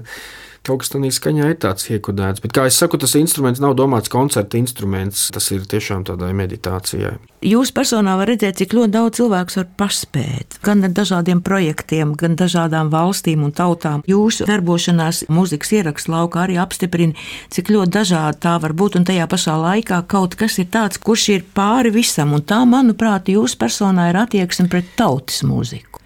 kaut 0.63 0.83
kas 0.83 0.93
tādā 0.93 1.11
skaņā 1.11 1.49
ir 1.51 1.59
tāds 1.61 1.89
iekodēts. 1.91 2.43
Bet, 2.43 2.53
kā 2.55 2.67
jau 2.67 2.73
teicu, 2.73 3.01
tas 3.03 3.15
instruments 3.19 3.61
nav 3.63 3.75
domāts 3.79 4.11
koncerta 4.11 4.59
instruments. 4.59 5.27
Tas 5.33 5.49
ir 5.51 5.65
tiešām 5.69 6.05
tādai 6.07 6.31
meditācijai. 6.37 7.17
Jūs 7.43 7.73
personā 7.75 8.15
varat 8.15 8.37
redzēt, 8.37 8.61
cik 8.61 8.75
ļoti 8.77 8.93
daudz 8.93 9.19
cilvēku 9.19 9.57
var 9.59 9.67
paspēt. 9.81 10.57
Gan 10.63 10.85
ar 10.87 10.93
dažādiem 10.95 11.41
projektiem, 11.43 12.13
gan 12.19 12.37
dažādām 12.39 12.91
valstīm 12.93 13.43
un 13.43 13.51
tautām. 13.55 14.05
Jūsu 14.07 14.47
darbošanās 14.47 15.25
mūzikas 15.27 15.73
ierakstu 15.75 16.13
laukā 16.15 16.45
arī 16.45 16.55
apstiprina, 16.63 17.17
cik 17.51 17.73
ļoti 17.73 17.95
dažādi 17.97 18.39
tā 18.47 18.55
var 18.63 18.75
būt. 18.77 18.99
Un 18.99 19.07
tajā 19.09 19.27
pašā 19.27 19.57
laikā 19.59 20.03
kaut 20.07 20.37
kas 20.39 20.59
ir 20.63 20.69
tāds, 20.71 21.01
kurš 21.03 21.27
ir 21.35 21.47
pāri 21.55 21.91
visam. 21.91 22.31
Un 22.37 22.45
tā, 22.47 22.63
manuprāt, 22.69 23.33
jūsu 23.33 23.59
personā 23.59 24.11
ir 24.13 24.21
attieksme 24.23 24.69
pret 24.71 24.95
tautas 24.95 25.43
mūziku. 25.43 26.02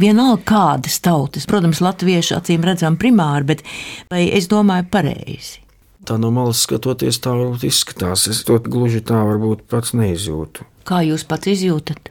Vienalga 0.00 0.42
kādas 0.48 1.00
tautas, 1.04 1.44
protams, 1.48 1.82
latviešu 1.84 2.38
acīm 2.38 2.64
redzam 2.64 2.96
primāri, 3.00 3.48
bet 3.52 3.66
vai 4.12 4.24
es 4.32 4.48
domāju 4.50 4.88
pareizi? 4.92 5.60
Tā 6.08 6.16
no 6.18 6.32
malas 6.34 6.64
skatoties, 6.64 7.20
tā 7.22 7.34
varbūt 7.36 7.66
izskatās. 7.68 8.26
Es 8.30 8.40
to 8.46 8.56
gluži 8.62 9.04
tā 9.06 9.20
varbūt 9.28 9.68
pats 9.70 9.92
neizjūtu. 9.94 10.66
Kā 10.88 11.04
jūs 11.06 11.22
pats 11.28 11.52
izjūtat? 11.52 12.10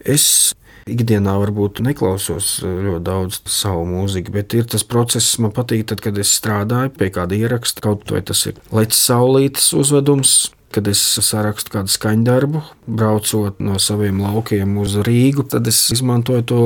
Es 0.00 0.54
ikdienā 0.88 1.34
varbūt 1.42 1.82
neklausos 1.84 2.58
ļoti 2.64 3.02
daudz 3.04 3.40
savu 3.52 3.84
mūziku, 3.90 4.32
bet 4.38 4.56
ir 4.56 4.68
tas 4.72 4.86
process, 4.88 5.36
man 5.42 5.52
patīk, 5.52 5.84
tad, 5.90 6.00
kad 6.04 6.16
es 6.20 6.32
strādāju 6.38 6.94
pie 6.96 7.10
kāda 7.12 7.36
ieraksta, 7.36 7.84
kaut 7.84 8.08
vai 8.14 8.22
tas 8.24 8.46
ir 8.48 8.56
Leķis 8.72 9.02
Saulītes 9.10 9.72
uzvedums. 9.76 10.38
Kad 10.68 10.88
es 10.90 11.00
sarakstu 11.24 11.72
kādu 11.72 11.88
skaņdarbu, 11.88 12.60
braucot 12.84 13.56
no 13.64 13.78
saviem 13.80 14.18
laukiem 14.20 14.74
uz 14.82 14.98
Rīgu, 15.00 15.46
tad 15.48 15.68
es 15.70 15.78
izmantoju 15.94 16.44
to 16.44 16.58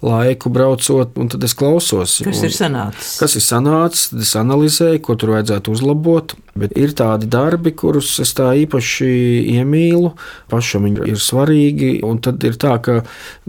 laiku, 0.00 0.48
braucot, 0.52 1.12
un 1.20 1.28
tad 1.32 1.44
es 1.44 1.52
klausos. 1.58 2.14
Kas 2.24 2.40
un, 2.40 2.46
ir 2.48 2.54
sanācis? 2.56 3.10
Kas 3.20 3.36
ir 3.36 3.44
sanācis, 3.44 4.06
tad 4.14 4.24
es 4.24 4.32
analizēju, 4.40 5.02
ko 5.04 5.18
tur 5.20 5.34
vajadzētu 5.36 5.74
uzlabot. 5.76 6.32
Bet 6.56 6.72
ir 6.76 6.92
tādi 6.96 7.28
darbi, 7.32 7.74
kurus 7.76 8.14
es 8.24 8.32
tā 8.36 8.50
īpaši 8.64 9.10
iemīlu, 9.58 10.14
pašam 10.52 10.88
viņi 10.88 11.12
ir 11.12 11.20
svarīgi. 11.20 11.92
Un 12.08 12.20
tad 12.24 12.44
ir 12.48 12.56
tā, 12.60 12.78
ka 12.84 12.98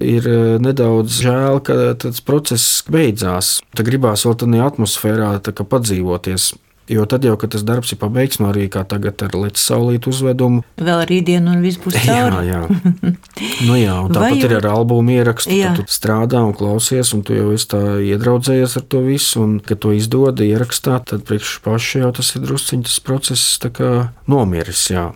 ir 0.03 0.27
eh, 0.27 0.43
nedaudz 0.63 1.22
žēl, 1.24 1.63
ka 1.63 1.79
tas 2.00 2.24
process 2.24 2.83
beidzās. 2.91 3.57
Tad 3.72 3.88
gribās 3.88 4.27
vēl 4.27 4.39
tādā 4.43 4.67
atmosfērā 4.67 5.33
tā 5.43 5.55
padzīvoties. 5.63 6.53
Jo 6.91 7.05
tad 7.07 7.23
jau, 7.23 7.37
kad 7.39 7.53
tas 7.55 7.63
darbs 7.63 7.93
ir 7.95 7.97
pabeigts, 8.01 8.41
no 8.43 8.49
arī 8.51 8.65
kā 8.67 8.81
tagad 8.83 9.21
ar 9.23 9.31
Latvijas 9.37 9.63
saulītu 9.69 10.11
uzvedumu, 10.11 10.63
Vēl 10.83 11.05
rītdiena 11.07 11.53
un 11.55 11.61
viss 11.63 11.79
būs 11.79 11.95
Jā, 12.03 12.27
cauri. 12.27 12.49
jā. 12.51 12.61
Nu, 13.67 13.77
jā 13.79 13.95
un 14.03 14.11
tāpat 14.11 14.35
jau- 14.35 14.49
ir 14.49 14.55
ar 14.59 14.67
albumu 14.73 15.15
ierakstu. 15.15 15.55
Jā. 15.55 15.71
Tad 15.77 15.87
tu 15.87 15.95
strādā 15.95 16.41
un 16.43 16.51
klausies, 16.53 17.13
un 17.15 17.23
tu 17.23 17.33
jau 17.37 17.53
esi 17.55 17.69
tā 17.71 17.79
iedraudzējies 18.03 18.75
ar 18.81 18.85
to 18.91 18.99
visu. 19.07 19.39
Un, 19.43 19.57
kad 19.63 19.79
to 19.79 19.93
izdod 19.95 20.43
ierakstā, 20.43 20.99
tad 21.07 21.23
priekš 21.27 21.59
paša 21.63 22.03
jau 22.03 22.11
tas 22.19 22.35
ir 22.35 22.43
drusciņš 22.43 22.83
tas 22.89 22.99
process 22.99 23.57
tā 23.63 23.71
kā 23.71 23.91
nomiris. 24.27 24.89
Jā. 24.91 25.11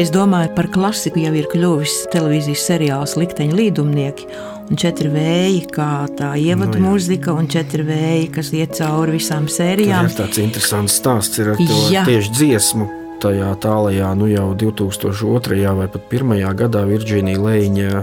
Es 0.00 0.08
domāju, 0.08 0.54
par 0.56 0.70
klasiku 0.72 1.20
jau 1.20 1.32
ir 1.36 1.48
kļuvis 1.52 1.96
televīzijas 2.14 2.62
seriāls 2.70 3.16
Likteņa 3.20 3.56
līdumnieki. 3.58 4.28
Un 4.70 4.78
četri 4.80 5.10
vēji, 5.12 5.64
kā 5.74 6.06
tā 6.16 6.30
ievadu 6.40 6.78
Nu 6.78 6.86
jā. 6.86 6.92
mūzika, 6.94 7.34
un 7.36 7.50
četri 7.50 7.84
vēji, 7.84 8.30
kas 8.32 8.52
iet 8.56 8.78
cauri 8.78 9.18
visām 9.18 9.50
sērijām. 9.50 10.06
Tas 10.08 10.14
ir 10.16 10.22
tāds 10.22 10.40
interesants 10.46 10.96
stāsts 11.02 11.42
ir 11.42 11.52
ar 11.52 11.60
to 11.60 11.80
Jā. 11.92 12.06
tieši 12.08 12.32
dziesmu. 12.38 12.88
Tajā 13.20 13.50
tālajā, 13.60 14.14
nu 14.16 14.30
jau 14.30 14.46
2002. 14.56 15.58
vai 15.76 15.86
pat 15.92 16.06
1. 16.08 16.38
gadā 16.56 16.86
Virģīnija 16.88 17.42
Leņķa 17.44 17.98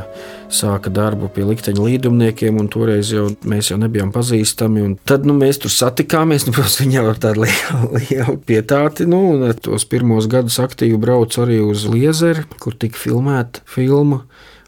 sāka 0.53 0.91
darbu 0.93 1.31
pie 1.33 1.47
likteņa 1.47 1.81
līdumniekiem, 1.81 2.59
un 2.61 2.69
toreiz 2.69 3.09
jau 3.15 3.25
mēs 3.41 3.71
jau 3.71 3.79
nebijām 3.81 4.11
pazīstami. 4.13 4.85
Tad 5.09 5.25
nu, 5.25 5.33
mēs 5.39 5.57
tur 5.63 5.73
satikāmies, 5.73 6.45
nu, 6.45 6.53
protams, 6.53 6.77
viņa 6.83 7.01
ar 7.01 7.21
tādu 7.23 7.47
lielu, 7.47 7.89
lielu 8.03 8.37
pietāti. 8.45 9.09
Nu, 9.09 9.23
un 9.33 9.57
tos 9.57 9.89
pirmos 9.89 10.29
gadus 10.29 10.59
aktīvi 10.61 11.01
braucu 11.01 11.47
arī 11.47 11.63
uz 11.65 11.87
Liezeri, 11.89 12.45
kur 12.61 12.77
tika 12.77 13.01
filmēta 13.01 13.65
filma, 13.65 14.21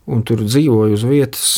un 0.10 0.26
tur 0.26 0.42
dzīvoju 0.48 0.98
uz 0.98 1.06
vietas. 1.06 1.52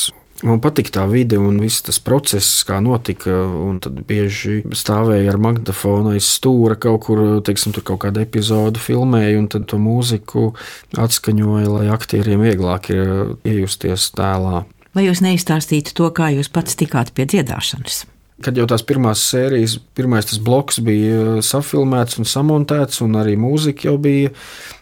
Man 0.48 0.62
patīk 0.62 0.90
tā 0.94 1.04
vide 1.10 1.38
un 1.38 1.60
viss 1.62 1.84
tas 1.86 2.00
process, 2.02 2.64
kā 2.66 2.80
notika. 2.82 3.44
Tad 3.84 4.00
bieži 4.10 4.62
stāvēja 4.74 5.34
ar 5.34 5.40
magnetofonu 5.42 6.16
aiz 6.16 6.26
stūra 6.40 6.78
kaut 6.82 7.06
kur, 7.06 7.22
teiksim, 7.46 7.76
tur 7.76 7.86
kaut 7.86 8.02
kādu 8.06 8.24
epizodu 8.24 8.82
filmēja, 8.82 9.38
un 9.38 9.50
tad 9.54 9.68
to 9.70 9.78
mūziku 9.82 10.52
atskaņoja, 10.98 11.70
lai 11.70 11.86
aktieriem 11.94 12.42
vieglāk 12.48 12.90
ir 12.94 13.12
iejusties 13.46 14.10
tēlā. 14.18 14.64
Vai 14.98 15.06
jūs 15.06 15.22
neizstāstītu 15.24 15.94
to, 15.96 16.10
kā 16.16 16.32
jūs 16.34 16.50
pats 16.52 16.76
tikāt 16.80 17.14
pie 17.16 17.28
dziedāšanas? 17.30 18.04
Kad 18.42 18.58
jau 18.58 18.66
tās 18.68 18.82
pirmās 18.84 19.22
sērijas, 19.30 19.78
pirmais 19.96 20.26
tas 20.28 20.42
bloks 20.42 20.82
bija 20.84 21.40
safilmēts 21.46 22.18
un 22.18 22.28
samontēts, 22.28 23.04
un 23.06 23.14
arī 23.22 23.38
mūzika 23.40 23.92
jau 23.92 24.00
bija 24.02 24.34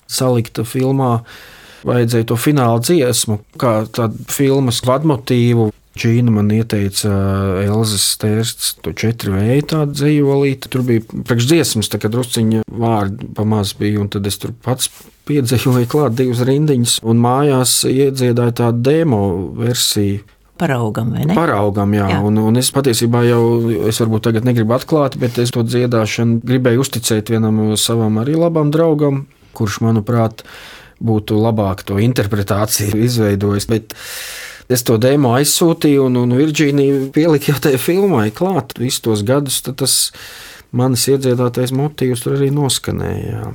salikta 0.09 0.63
filmā, 0.65 1.19
vajadzēja 1.87 2.29
to 2.31 2.37
fināla 2.39 2.79
dziesmu, 2.83 3.39
kā 3.59 3.83
tādu 3.95 4.25
filmas 4.31 4.81
vadmotīvu. 4.87 5.69
Čīna 5.99 6.31
man 6.31 6.51
ieteica 6.53 7.09
Elzas 7.65 8.05
stērsts, 8.13 8.75
to 8.85 8.93
četru 8.95 9.33
vēju 9.35 9.65
tādu 9.73 9.97
dzīvolīti. 9.97 10.69
Tur 10.71 10.85
bija 10.87 11.03
priekšdziesmas, 11.27 11.89
tā 11.91 11.99
kā 11.99 12.11
drusciņa 12.13 12.61
vārdi 12.71 13.27
pamaz 13.35 13.73
bija, 13.75 13.99
un 14.05 14.11
tad 14.13 14.29
es 14.29 14.39
tur 14.39 14.53
pats 14.63 14.87
piedzējoju 15.27 15.89
klāt 15.91 16.15
divas 16.17 16.43
rindiņas, 16.47 16.99
un 17.03 17.19
mājās 17.21 17.81
iedziedāju 17.89 18.55
tādu 18.61 18.85
demo 18.85 19.23
versiju. 19.59 20.23
Paraugam, 20.59 21.13
vai 21.15 21.23
ne? 21.23 21.35
Paraugam, 21.37 21.93
jā, 21.95 22.07
Jā. 22.11 22.19
Un, 22.27 22.35
un 22.43 22.59
es 22.59 22.67
patiesībā 22.75 23.21
jau, 23.23 23.43
es 23.87 23.99
varbūt 24.01 24.25
tagad 24.27 24.47
negribu 24.47 24.75
atklāt, 24.75 25.15
bet 25.19 25.37
es 25.39 25.53
to 25.55 25.63
dziedāšanu 25.63 26.41
gribēju 26.43 26.83
uzticēt 26.83 27.31
vienam 27.31 27.61
savam 27.79 28.19
arī 28.19 28.35
labam 28.35 28.67
draugam, 28.73 29.21
kurš, 29.55 29.79
manuprāt, 29.85 30.43
būtu 30.99 31.39
labāk 31.39 31.85
to 31.87 31.99
interpretāciju 32.03 32.99
izveidojis. 33.07 33.69
Bet 33.71 33.95
es 34.69 34.85
to 34.85 34.99
demo 35.01 35.33
aizsūtīju, 35.39 36.07
un, 36.09 36.21
un 36.23 36.37
Virģīnija 36.37 37.09
pielika 37.15 37.53
jau 37.53 37.59
tajā 37.67 37.81
filmai 37.81 38.29
klāt 38.35 38.77
visus 38.79 39.03
tos 39.05 39.25
gadus. 39.27 39.61
Tas 39.69 39.99
manis 40.75 41.07
iedziedātais 41.09 41.73
motīvs 41.73 42.25
tur 42.25 42.37
arī 42.37 42.51
noskanēja. 42.53 43.47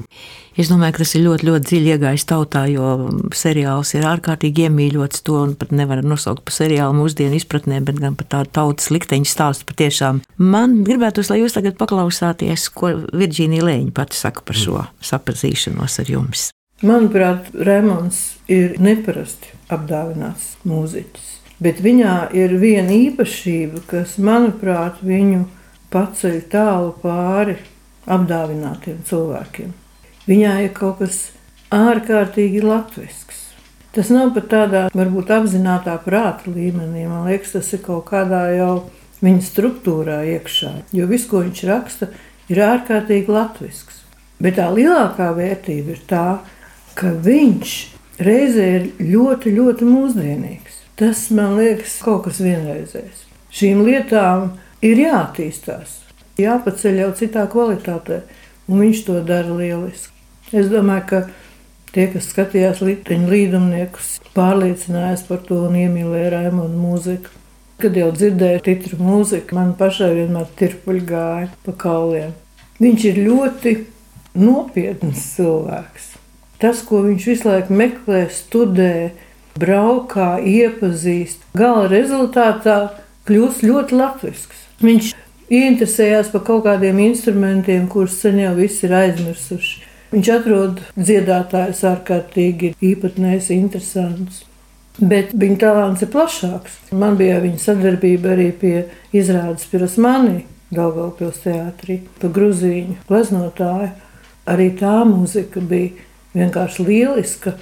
Es 0.55 0.71
domāju, 0.71 0.95
ka 0.95 1.03
tas 1.03 1.13
ir 1.19 1.25
ļoti, 1.25 1.47
ļoti 1.49 1.67
dziļi 1.67 1.91
iegājis 1.97 2.25
tautā, 2.31 2.63
jo 2.71 2.91
seriāls 3.35 3.91
ir 3.97 4.07
ārkārtīgi 4.07 4.69
iemīļots. 4.69 5.25
To 5.27 5.41
un 5.43 5.57
pat 5.59 5.75
nevar 5.75 6.05
nosaukt 6.07 6.45
par 6.47 6.55
seriālu 6.55 6.95
mūsdienu 7.01 7.41
izpratnē, 7.41 7.81
bet 7.87 7.99
gan 8.03 8.15
par 8.19 8.29
tādu 8.37 8.53
tautas 8.61 8.93
likteņu 8.95 9.27
stāstu 9.27 9.67
patiešām. 9.71 10.23
Man 10.39 10.83
gribētos, 10.87 11.33
lai 11.33 11.41
jūs 11.43 11.59
tagad 11.59 11.79
paklausāties, 11.81 12.69
ko 12.75 12.95
Virģīnija 13.11 13.67
Lēņa 13.67 13.95
pati 13.99 14.21
saka 14.21 14.47
par 14.47 14.59
šo 14.59 14.85
sapazīšanos 15.03 16.03
ar 16.05 16.15
jums. 16.15 16.53
Manuprāt, 16.83 17.53
Rēmons 17.55 18.17
ir 18.51 18.73
neparasti 18.83 19.53
apdāvināts 19.71 20.57
mūziķis. 20.67 21.29
Bet 21.63 21.79
viņā 21.79 22.33
ir 22.35 22.57
viena 22.59 22.91
īpašība, 22.91 23.85
kas, 23.87 24.17
manuprāt, 24.19 24.99
viņu 25.07 25.45
paceļ 25.95 26.41
tālu 26.51 26.91
pāri 26.99 27.55
apdāvinātiem 28.11 29.05
cilvēkiem. 29.07 29.71
Viņā 30.27 30.55
ir 30.65 30.73
kaut 30.75 30.99
kas 30.99 31.21
ārkārtīgi 31.71 32.65
latvisks. 32.65 33.45
Tas 33.95 34.11
nav 34.11 34.33
pat 34.35 34.51
tādā, 34.51 34.83
varbūt 34.91 35.31
apzināta 35.31 35.95
prāta 36.03 36.51
līmenī. 36.51 37.05
Man 37.07 37.29
liekas, 37.31 37.55
tas 37.55 37.71
ir 37.77 37.85
kaut 37.87 38.09
kādā 38.09 38.49
jau 38.57 38.89
viņa 39.23 39.47
struktūrā 39.47 40.19
iekšā. 40.35 40.73
Jo 40.91 41.07
viss, 41.07 41.31
ko 41.31 41.45
viņš 41.47 41.63
raksta, 41.71 42.11
ir 42.51 42.65
ārkārtīgi 42.67 43.31
latvisks. 43.31 44.03
Bet 44.43 44.59
tā 44.59 44.67
lielākā 44.75 45.31
vērtība 45.39 45.95
ir 45.95 46.03
tā, 46.11 46.27
ka 46.43 46.54
viņš 47.03 47.75
reizē 48.23 48.67
ir 48.79 48.89
ļoti, 49.03 49.53
ļoti 49.57 49.89
mūsdienīgs. 49.89 50.81
Tas 50.95 51.27
man 51.35 51.57
liekas 51.59 51.97
kaut 52.05 52.29
kas 52.29 52.39
vienreizējs. 52.43 53.25
Šīm 53.55 53.83
lietām 53.87 54.53
ir 54.85 55.01
jāattīstās, 55.03 56.01
jāpaceļ 56.39 57.01
jau 57.03 57.11
citā 57.19 57.47
kvalitātē, 57.51 58.21
un 58.69 58.85
viņš 58.85 59.03
to 59.09 59.19
dara 59.27 59.57
lieliski. 59.59 60.13
Es 60.55 60.71
domāju, 60.71 61.07
ka 61.11 61.21
tie, 61.95 62.07
kas 62.13 62.31
skatījās 62.31 62.83
līteņu 62.85 63.31
līdumniekus, 63.31 64.19
pārliecinājās 64.37 65.27
par 65.27 65.43
to 65.49 65.65
un 65.67 65.79
iemīlēja 65.83 66.37
Raimonu 66.37 66.79
mūziku. 66.79 67.33
Kad 67.83 67.99
jau 67.99 68.13
dzirdēju 68.15 68.63
titru 68.63 69.01
mūziku, 69.03 69.59
man 69.59 69.75
pašai 69.79 70.13
vienmēr 70.15 70.47
tirpuļi 70.59 71.07
gāja 71.11 71.51
pa 71.67 71.75
kauliem. 71.75 72.31
Viņš 72.79 73.07
ir 73.11 73.23
ļoti 73.27 73.79
nopietns 74.39 75.27
cilvēks. 75.35 76.14
Tas, 76.65 76.79
ko 76.81 77.03
viņš 77.05 77.25
visu 77.29 77.45
laiku 77.51 77.75
meklē, 77.77 78.23
studē, 78.33 79.11
braukā, 79.61 80.39
iepazīst, 80.41 81.43
gala 81.53 81.91
rezultātā 81.93 82.77
kļūst 83.29 83.67
ļoti 83.69 83.99
latvisks. 83.99 84.63
Viņš 84.81 85.11
ieinteresējās 85.53 86.31
par 86.33 86.45
kaut 86.47 86.65
kādiem 86.65 87.03
instrumentiem, 87.05 87.85
kurus 87.93 88.17
sen 88.23 88.41
jau 88.41 88.55
visi 88.57 88.87
ir 88.89 88.95
aizmirsuši. 88.97 89.83
Viņš 90.15 90.31
atrod 90.31 90.81
dziedātājus 90.97 91.85
ārkārtīgi 91.91 92.73
īpatnējs, 92.81 93.51
interesants. 93.53 94.41
Bet 94.97 95.37
viņa 95.37 95.61
talants 95.67 96.07
ir 96.07 96.13
plašāks. 96.17 96.81
Man 96.97 97.21
bija 97.21 97.43
viņa 97.45 97.61
sadarbība 97.61 98.33
arī 98.39 98.49
pie 98.57 98.75
izrādes 99.13 99.69
Pirosmanī, 99.69 100.47
Daugavpils 100.73 101.45
teātrī, 101.45 102.01
pa 102.23 102.33
gruzīņu 102.33 103.03
gleznotāju. 103.13 103.93
Arī 104.49 104.73
tā 104.81 104.97
mūzika 105.13 105.61
bija 105.61 105.93
vienkārši 106.35 106.87
lieliska. 106.89 107.55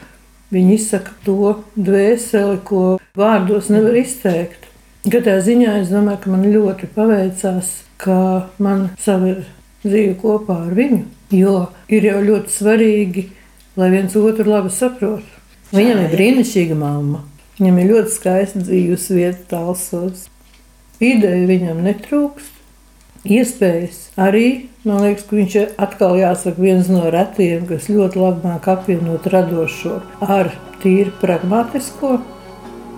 Viņa 0.53 0.75
izsaka 0.75 1.15
to 1.25 1.55
dvēseli, 1.77 2.59
ko 2.69 2.83
vārdos 3.17 3.71
nevar 3.73 3.97
izteikt. 3.97 4.69
Katrā 5.03 5.39
ziņā 5.43 5.79
es 5.81 5.91
domāju, 5.91 6.21
ka 6.23 6.33
man 6.35 6.45
ļoti 6.53 6.89
paveicās, 6.95 7.71
ka 7.99 8.19
man 8.63 8.91
saver 9.01 9.47
dzīve 9.83 10.15
kopā 10.21 10.61
ar 10.69 10.77
viņu, 10.77 11.01
jo 11.35 11.57
ir 11.91 12.07
jau 12.07 12.21
ļoti 12.23 12.55
svarīgi, 12.55 13.25
lai 13.81 13.89
viens 13.95 14.15
otru 14.19 14.47
labi 14.47 14.71
saprotu. 14.71 15.41
Viņam 15.73 16.05
ir 16.05 16.13
brīnišķīga 16.13 16.77
mamma, 16.79 17.25
viņam 17.59 17.81
ir 17.81 17.91
ļoti 17.95 18.15
skaista 18.15 18.63
dzīves 18.63 19.09
vieta 19.11 19.47
tālsos. 19.57 20.29
Ideja 21.03 21.49
viņam 21.49 21.81
netrūkst, 21.83 22.62
iespējas 23.25 24.05
arī. 24.21 24.69
Man 24.83 25.05
liekas, 25.05 25.29
ka 25.29 25.39
viņš 25.39 25.57
ir 25.61 25.73
atkal 25.79 26.17
jāsaka 26.19 26.59
viens 26.59 26.91
no 26.91 27.07
retiem, 27.15 27.69
kas 27.69 27.87
ļoti 27.93 28.19
labi 28.19 28.49
māk 28.49 28.67
apvienot 28.73 29.29
radošo 29.31 30.01
ar 30.27 30.51
tīri 30.83 31.15
pragmatisko 31.21 32.17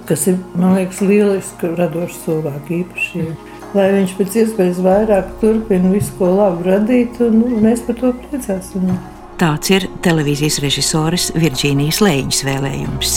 kas 0.08 0.26
ir, 0.26 0.38
man 0.54 0.76
liekas, 0.78 1.00
lieliski 1.04 1.72
radošs 1.78 2.24
cilvēku 2.26 2.80
īpašība. 2.80 3.52
Lai 3.74 3.88
viņš 3.96 4.16
pēc 4.18 4.36
iespējas 4.42 4.82
vairāk 4.84 5.32
turpina 5.40 5.90
visu, 5.94 6.12
ko 6.18 6.30
labi 6.36 6.68
radīt, 6.68 7.18
un, 7.24 7.40
un 7.48 7.64
mēs 7.64 7.82
par 7.88 7.98
to 8.00 8.12
priecāsimies. 8.26 9.00
Tāds 9.40 9.72
ir 9.74 9.88
televīzijas 10.04 10.60
režisores 10.62 11.32
Virģīnijas 11.34 11.98
Lēņas 12.04 12.44
vēlējums. 12.46 13.16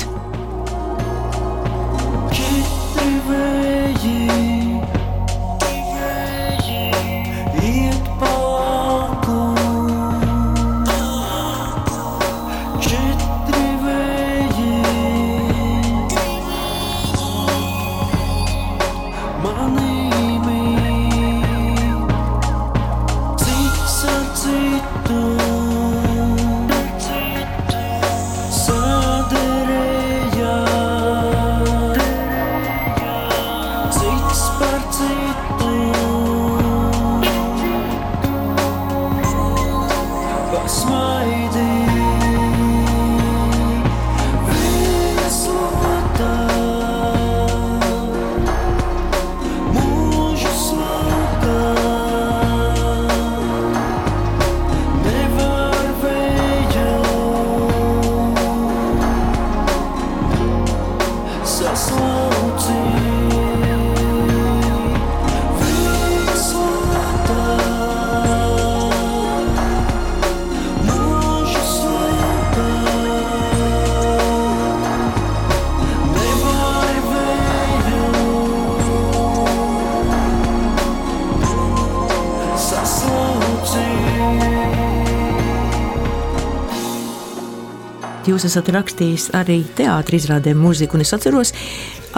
Jūs 88.38 88.52
esat 88.52 88.68
rakstījis 88.70 89.24
arī 89.34 89.56
teātris 89.74 90.28
izrādē 90.28 90.52
mūziku, 90.54 90.94
un 90.94 91.02
es 91.02 91.10
atceros, 91.16 91.50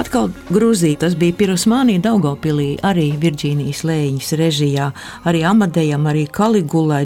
atkal 0.01 0.25
Grūzija, 0.49 0.97
tas 1.05 1.13
bija 1.15 1.31
Pirosmānija 1.39 2.01
Daugopilī, 2.09 2.73
arī 2.83 3.05
Virģīnijas 3.21 3.85
Lēņas 3.87 4.33
režijā, 4.41 4.89
arī 5.31 5.45
Amadejam, 5.47 6.09
arī 6.11 6.25
Kaligulai. 6.27 7.05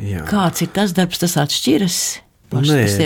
Jā. 0.00 0.24
Kāds 0.30 0.64
ir 0.64 0.72
tas 0.72 0.96
darbs, 0.96 1.20
tas 1.20 1.36
atšķiras? 1.44 1.98
Nē, 2.56 2.80
es 2.86 2.96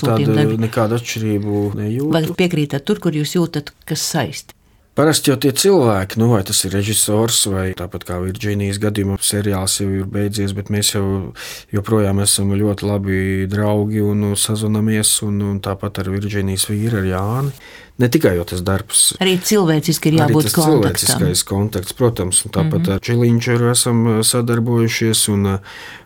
tādu 0.00 0.56
nekādu 0.64 0.96
atšķirību 0.96 1.62
nejūtu. 1.76 2.12
Vai 2.16 2.24
piekrītat 2.40 2.88
tur, 2.88 3.04
kur 3.04 3.20
jūs 3.20 3.36
jūtat, 3.36 3.76
kas 3.84 4.00
saist? 4.14 4.55
Parasti 4.96 5.28
jau 5.28 5.34
tie 5.36 5.50
cilvēki, 5.52 6.16
nu, 6.16 6.30
vai 6.32 6.38
tas 6.48 6.62
ir 6.64 6.72
režisors, 6.72 7.42
vai 7.52 7.66
tāpat 7.76 8.06
kā 8.08 8.16
Virģīnijas 8.22 8.78
gadījumā, 8.80 9.18
seriāls 9.20 9.74
jau 9.82 9.90
ir 9.92 10.06
beidzies, 10.08 10.54
bet 10.56 10.70
mēs 10.72 10.94
jau 10.94 11.34
joprojām 11.74 12.22
esam 12.24 12.54
ļoti 12.56 12.88
labi 12.88 13.18
draugi 13.52 14.00
un 14.00 14.30
sazvanāmies. 14.40 15.18
Un, 15.26 15.42
un 15.50 15.58
tāpat 15.60 16.00
ar 16.00 16.08
Virģīnijas 16.14 16.64
vīru, 16.70 17.02
ar 17.02 17.10
Jāni. 17.10 17.52
Ne 17.96 18.10
tikai 18.12 18.34
jau 18.36 18.44
tas 18.44 18.60
darbs, 18.60 19.14
arī 19.24 19.38
cilvēciski 19.40 20.10
ir 20.10 20.18
jābūt 20.18 20.50
kontaktam. 20.52 20.74
Cilvēciskais 20.76 21.42
kontakts, 21.48 21.94
protams, 21.96 22.42
un 22.44 22.52
tāpat 22.52 22.82
mm 22.82 22.84
-hmm. 22.84 22.92
ar 22.92 23.00
Čiliņčeru 23.00 23.70
esam 23.70 24.02
sadarbojušies, 24.22 25.28
un 25.32 25.46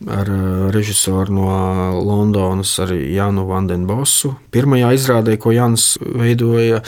ar 0.06 0.30
režisoru 0.70 1.34
no 1.34 1.48
Londonas, 1.98 2.78
arī 2.78 3.00
Jānu 3.16 3.46
Vandenbosu. 3.48 4.34
Pirmajā 4.52 4.94
izrādē, 4.94 5.36
ko 5.36 5.50
Jans 5.50 5.98
veidoja 6.00 6.82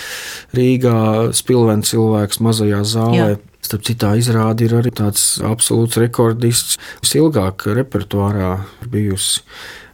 Rīgā, 0.55 1.33
Spilvens 1.33 1.91
cilvēks 1.91 2.39
mazajā 2.41 2.83
zālē. 2.85 3.29
Jā. 3.29 3.39
Starp 3.63 3.83
citu, 3.83 4.07
izrādi 4.19 4.65
ir 4.65 4.75
arī 4.75 4.91
tāds 4.91 5.39
absolūts 5.43 5.97
rekordists, 5.97 6.79
kas 7.01 7.15
ilgāk 7.15 7.67
repertuārā 7.67 8.59
bijusi. 8.87 9.43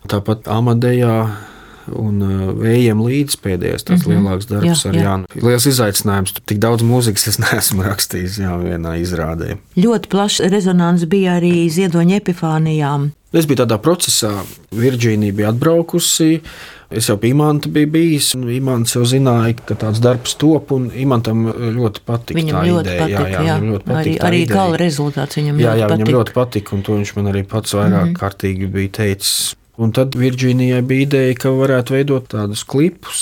Tāpat 0.09 0.49
Amadejā 0.49 1.48
un 1.93 2.23
uh, 2.23 2.55
vējiem 2.59 3.03
līdz 3.05 3.37
pēdējais 3.45 3.87
tāds 3.89 4.07
mm 4.07 4.13
-hmm. 4.13 4.17
lielāks 4.17 4.49
darbs 4.51 4.85
jā, 4.85 4.91
ar 4.91 4.95
jā. 4.95 5.05
Jānu. 5.09 5.45
Liels 5.49 5.67
izaicinājums, 5.67 6.33
tur 6.33 6.43
tik 6.47 6.59
daudz 6.59 6.83
mūzikas 6.83 7.29
es 7.29 7.39
neesmu 7.45 7.87
rakstījis 7.87 8.41
jā, 8.45 8.57
vienā 8.63 8.97
izrādē. 9.03 9.59
Ļoti 9.77 10.09
plašs 10.09 10.41
rezonants 10.41 11.05
bija 11.05 11.39
arī 11.41 11.69
ziedoņa 11.71 12.21
epifānijām. 12.23 13.13
Es 13.29 13.45
biju 13.45 13.61
tādā 13.61 13.77
procesā, 13.77 14.31
Virģīnija 14.73 15.37
bija 15.37 15.51
atbraukusi. 15.53 16.41
Es 16.89 17.11
jau 17.11 17.19
pie 17.21 17.35
Imants 17.35 17.69
biju 17.69 17.91
bijis, 17.93 18.31
un 18.39 18.47
Imants 18.49 18.95
jau 18.97 19.03
zināja, 19.05 19.53
ka 19.69 19.77
tāds 19.77 20.01
darbs 20.01 20.33
top, 20.41 20.73
un 20.73 20.87
Imantam 20.97 21.45
ļoti 21.53 22.01
patika 22.09 22.41
viņam 22.41 22.63
ļoti 22.65 22.89
ideja. 22.89 23.03
Patika, 23.03 23.27
jā, 23.27 23.35
jā, 23.35 23.43
jā. 23.45 23.57
Viņam 23.59 23.75
ļoti 23.75 23.89
patika 23.91 24.31
arī, 24.31 24.41
arī 24.41 24.41
gala 24.49 24.81
rezultāts 24.81 25.37
viņam 25.37 25.61
jā, 25.61 25.61
ļoti 25.61 25.83
jā, 25.83 25.91
patika. 25.91 25.99
viņam 25.99 26.15
ļoti 26.17 26.37
patika, 26.39 26.77
un 26.79 26.87
to 26.87 26.97
viņš 26.97 27.15
man 27.19 27.31
arī 27.35 27.45
pats 27.53 27.77
vairāk 27.77 27.93
mm 27.93 28.09
-hmm. 28.09 28.19
kārtīgi 28.23 28.71
bija 28.79 28.95
teicis. 29.03 29.37
Un 29.79 29.93
tad 29.95 30.17
Virģīnijai 30.19 30.81
bija 30.83 31.07
ideja, 31.07 31.35
ka 31.39 31.53
varētu 31.55 31.95
veidot 31.95 32.25
tādus 32.33 32.65
klipus. 32.67 33.21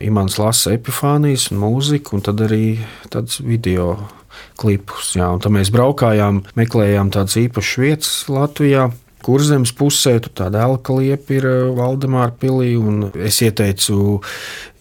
Imants 0.00 0.38
lasa 0.40 0.72
epifānijas 0.76 1.50
un 1.52 1.60
mūziku, 1.60 2.16
un 2.16 2.24
tad 2.24 2.40
arī 2.44 2.78
tāds 3.12 3.42
video 3.44 3.94
klipus. 4.60 5.12
Jā, 5.16 5.28
un 5.32 5.42
tad 5.44 5.52
mēs 5.52 5.72
braukājām, 5.74 6.42
meklējām 6.56 7.12
tādas 7.12 7.36
īpašas 7.40 7.82
vietas 7.84 8.14
Latvijā. 8.32 8.88
Kurzemes 9.26 9.72
pusē 9.74 10.20
tur 10.22 10.30
tāda 10.38 10.62
elka 10.68 10.94
liepa 10.94 11.34
ir 11.34 11.46
eh, 11.50 11.70
Valdemāra 11.74 12.30
pilī, 12.30 12.76
un 12.78 13.08
es 13.26 13.40
ieteicu, 13.42 14.20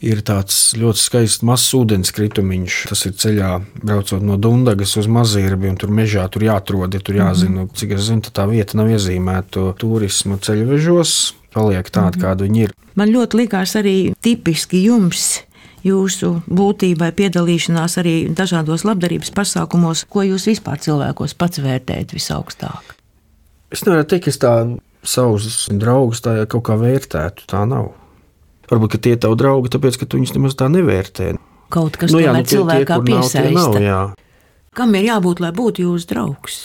ir 0.06 0.22
tāds 0.28 0.76
ļoti 0.78 1.02
skaists 1.02 1.46
mazs 1.48 1.74
ūdenskritumiņš. 1.80 2.76
Tas 2.92 3.02
ir 3.10 3.16
ceļā, 3.24 3.50
braucot 3.82 4.22
no 4.22 4.38
Dundagas 4.38 4.94
uz 5.02 5.10
Mazirbi, 5.10 5.72
un 5.72 5.80
tur 5.82 5.94
mežā 5.94 6.28
tur 6.30 6.46
jāatrod, 6.46 6.94
ja 6.94 7.02
tur 7.02 7.18
jāzina, 7.18 7.64
mm 7.64 7.66
-hmm. 7.66 7.80
cik 7.82 7.98
es 7.98 8.06
zinu, 8.12 8.30
tā 8.30 8.46
vieta 8.50 8.78
nav 8.78 8.94
iezīmēta 8.94 9.74
turisma 9.82 10.38
ceļvežos, 10.38 11.34
paliek 11.54 11.90
tāda, 11.90 12.16
mm 12.16 12.22
-hmm. 12.22 12.26
kāda 12.26 12.46
viņi 12.46 12.64
ir. 12.64 12.74
Man 12.96 13.10
ļoti 13.10 13.42
likās 13.42 13.76
arī 13.76 14.14
tipiski 14.22 14.84
jums 14.86 15.42
jūsu 15.86 16.42
būtībai 16.50 17.12
piedalīšanās 17.12 17.98
arī 18.02 18.16
dažādos 18.30 18.86
labdarības 18.86 19.32
pasākumos, 19.32 20.06
ko 20.10 20.22
jūs 20.22 20.48
vispār 20.50 20.78
cilvēkos 20.82 21.34
pats 21.34 21.60
vērtējat 21.60 22.14
visaugstāk? 22.14 22.95
Es 23.74 23.86
nevaru 23.86 24.06
teikt, 24.06 24.28
ka 24.28 24.34
es 24.34 24.42
tādu 24.42 24.78
savus 25.06 25.66
draugus 25.70 26.22
tā 26.26 26.38
kaut 26.50 26.66
kā 26.68 26.78
vērtētu. 26.80 27.48
Tā 27.50 27.64
nav. 27.70 27.94
Varbūt 28.70 28.98
tie 28.98 29.16
ir 29.16 29.22
tavi 29.22 29.38
draugi, 29.38 29.72
tāpēc 29.76 30.00
ka 30.02 30.08
tu 30.10 30.20
viņus 30.20 30.36
nemaz 30.38 30.58
tā 30.58 30.70
nevērtē. 30.74 31.34
Kaut 31.74 31.98
kas 32.02 32.14
nu, 32.14 32.22
jā, 32.22 32.34
nu, 32.34 32.46
cilvēkā 32.46 32.98
tie, 33.02 33.06
piesaista. 33.10 33.44
Nav, 33.54 33.76
nav, 33.76 33.82
jā. 33.84 34.00
Kam 34.76 34.96
ir 34.98 35.08
jābūt, 35.08 35.42
lai 35.44 35.52
būtu 35.56 35.86
jūsu 35.86 36.10
draugs? 36.10 36.64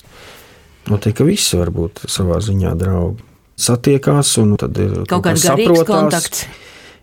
Noteikti, 0.90 1.18
ka 1.20 1.26
visi 1.28 1.60
var 1.60 1.70
būt 1.74 2.04
savā 2.10 2.40
ziņā 2.44 2.72
draugi. 2.80 3.26
Satiekās 3.60 4.32
un 4.40 4.56
tad 4.60 4.78
ir 4.80 5.02
kaut 5.08 5.26
kāds 5.26 5.44
garīgs 5.44 5.84
kontakts. 5.88 6.46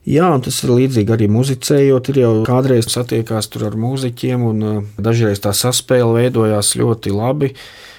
Jā, 0.08 0.30
tas 0.40 0.62
ir 0.64 0.72
līdzīgi 0.72 1.12
arī 1.12 1.28
muzicējot. 1.32 2.12
Ir 2.14 2.20
jau 2.22 2.32
kādreiz 2.48 2.88
satiekās 2.88 3.50
ar 3.60 3.76
mūziķiem, 3.76 4.46
un 4.48 4.64
uh, 4.64 4.78
dažreiz 4.96 5.42
tā 5.44 5.52
saspēle 5.52 6.14
veidojās 6.16 6.78
ļoti 6.80 7.12
labi, 7.12 7.52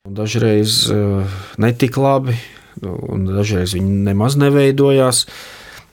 un 0.08 0.16
dažreiz 0.16 0.86
uh, 0.94 1.38
netik 1.60 2.00
labi, 2.00 2.38
un 2.80 3.28
dažreiz 3.28 3.76
viņi 3.76 4.02
nemaz 4.08 4.38
neveidojās. 4.40 5.26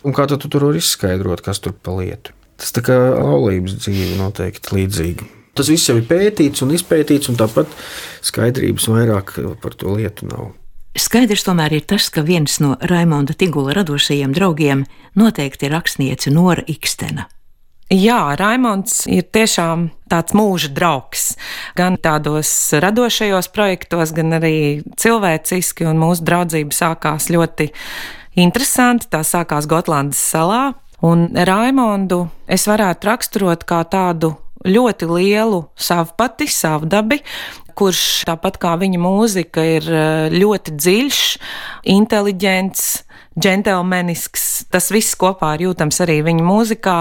Un 0.07 0.15
kā 0.15 0.29
tu 0.29 0.39
tur 0.39 0.69
vari 0.69 0.79
izskaidrot, 0.79 1.43
kas 1.43 1.59
tur 1.59 1.75
pa 1.75 1.97
lietu? 1.99 2.31
Tas 2.55 2.71
tā 2.71 2.85
kā 2.85 2.95
laulības 2.95 3.75
dzīve 3.81 4.15
noteikti 4.21 4.77
līdzīga. 4.77 5.27
Tas 5.55 5.67
viss 5.71 5.89
jau 5.89 5.97
ir 5.99 6.07
pētīts 6.07 6.63
un 6.63 6.71
izpētīts, 6.75 7.27
un 7.31 7.39
tāpat 7.39 7.71
skaidrības 8.23 8.87
vairāk 8.91 9.35
par 9.63 9.75
to 9.75 9.95
lietu 9.99 10.31
nav. 10.31 10.53
Skaidrs 10.95 11.43
tomēr 11.43 11.73
ir 11.75 11.83
tas, 11.83 12.07
ka 12.07 12.23
viens 12.23 12.53
no 12.63 12.77
Raimonda 12.79 13.35
Tigula 13.35 13.73
radošajiem 13.75 14.31
draugiem 14.35 14.85
noteikti 15.19 15.67
ir 15.67 15.73
rakstniece 15.75 16.31
Nora 16.31 16.63
Ikstena. 16.71 17.25
Jā, 17.91 18.33
Raimons 18.39 19.03
ir 19.11 19.27
tiešām 19.35 19.89
tāds 20.09 20.33
mūža 20.33 20.71
draugs. 20.73 21.35
Gan 21.77 21.99
tādos 22.01 22.49
radošajos 22.81 23.51
projektos, 23.53 24.13
gan 24.15 24.39
arī 24.39 24.55
cilvēciski, 24.97 25.85
un 25.91 25.99
mūsu 26.01 26.25
draudzība 26.25 26.73
sākās 26.73 27.27
ļoti 27.29 27.69
interesanti. 28.41 29.11
Tā 29.11 29.21
sākās 29.21 29.67
Gotlandes 29.69 30.23
salā, 30.31 30.73
un 31.05 31.27
Raimondu 31.35 32.23
es 32.47 32.65
varētu 32.71 33.11
raksturot 33.11 33.67
kā 33.69 33.83
tādu 33.85 34.33
ļoti 34.65 35.09
lielu 35.09 35.61
savpati, 35.77 36.47
savdabi, 36.49 37.21
kurš 37.75 38.25
tāpat 38.29 38.59
kā 38.61 38.75
viņa 38.81 39.01
mūzika 39.01 39.65
ir 39.77 39.89
eh, 39.91 40.35
ļoti 40.35 40.75
dziļš, 40.75 41.21
inteliģents, 41.95 42.85
džentelmenisks. 43.35 44.45
Tas 44.71 44.89
viss 44.95 45.17
kopā 45.19 45.55
ir 45.57 45.67
jūtams 45.67 45.99
arī 46.05 46.21
viņa 46.25 46.45
mūzikā. 46.45 46.97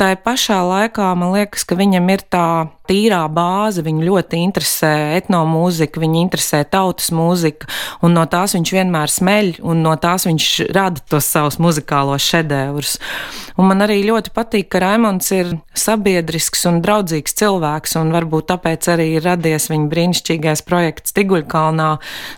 Tā 0.00 0.14
pašā 0.24 0.62
laikā 0.64 1.10
man 1.18 1.34
liekas, 1.36 1.66
ka 1.68 1.76
viņam 1.78 2.08
ir 2.14 2.24
tā 2.32 2.46
tīrā 2.88 3.22
bāze, 3.32 3.82
viņu 3.84 4.04
ļoti 4.04 4.40
interesē 4.44 4.92
etnomūzika, 5.16 6.00
viņu 6.02 6.20
interesē 6.20 6.60
tautas 6.68 7.08
mūzika, 7.14 7.68
un 8.04 8.12
no 8.16 8.26
tās 8.28 8.56
viņš 8.56 8.72
vienmēr 8.76 9.12
smeļ, 9.12 9.50
un 9.64 9.80
no 9.86 9.94
tās 10.00 10.26
viņš 10.28 10.48
rada 10.76 11.00
tos 11.08 11.28
savus 11.32 11.56
muzikālos 11.62 12.24
šedevrus. 12.24 12.98
Un 13.56 13.70
man 13.70 13.84
arī 13.86 14.00
ļoti 14.04 14.34
patīk, 14.34 14.68
ka 14.72 14.82
Raimons 14.82 15.30
ir 15.32 15.54
sabiedrisks 15.78 16.66
un 16.68 16.82
draudzīgs 16.84 17.36
cilvēks, 17.40 17.96
un 18.00 18.12
varbūt 18.14 18.50
tāpēc 18.52 18.90
arī 18.92 19.08
ir 19.16 19.24
radies 19.24 19.70
viņa 19.72 19.88
brīnišķīgais 19.92 20.64
projekts 20.68 21.16
Tiguļkalnā, 21.16 21.88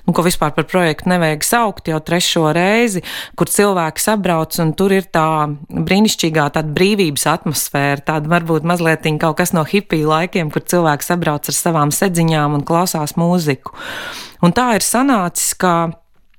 nu, 0.06 0.14
ko 0.14 0.26
vispār 0.26 0.54
par 0.54 0.68
projektu 0.70 1.11
nevajag 1.11 1.46
saukt 1.46 1.90
jau 1.90 1.98
trešo 2.04 2.52
reizi, 2.54 3.02
kur 3.35 3.50
cilvēki 3.50 4.04
sabrauc, 4.04 4.54
un 4.62 4.74
tur 4.78 4.94
ir 4.94 5.09
tā 5.11 5.26
brīnišķīgā 5.72 6.46
tāda 6.54 6.74
brīvības 6.76 7.26
atmosfēra, 7.35 8.04
tāda 8.12 8.30
varbūt 8.37 8.68
mazliet 8.68 9.06
kaut 9.20 9.37
kas 9.38 9.52
no 9.54 9.62
hipiju 9.66 10.09
laika 10.11 10.36
laikiem, 10.37 10.51
kur 10.53 10.64
cilvēki 10.64 11.07
sabrauc 11.07 11.49
ar 11.49 11.57
savām 11.57 11.90
sedziņām 11.90 12.59
un 12.59 12.64
klausās 12.64 13.16
mūziku. 13.16 13.72
Un 14.44 14.53
tā 14.53 14.77
ir 14.77 14.85
sanācis, 14.85 15.55
ka 15.57 15.92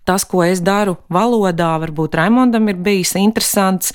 tas, 0.05 0.23
ko 0.23 0.43
es 0.45 0.61
daru 0.61 0.97
valodā, 1.09 1.77
varbūt 1.81 2.15
Raimondam 2.15 2.69
ir 2.69 2.77
bijis 2.77 3.15
interesants. 3.17 3.91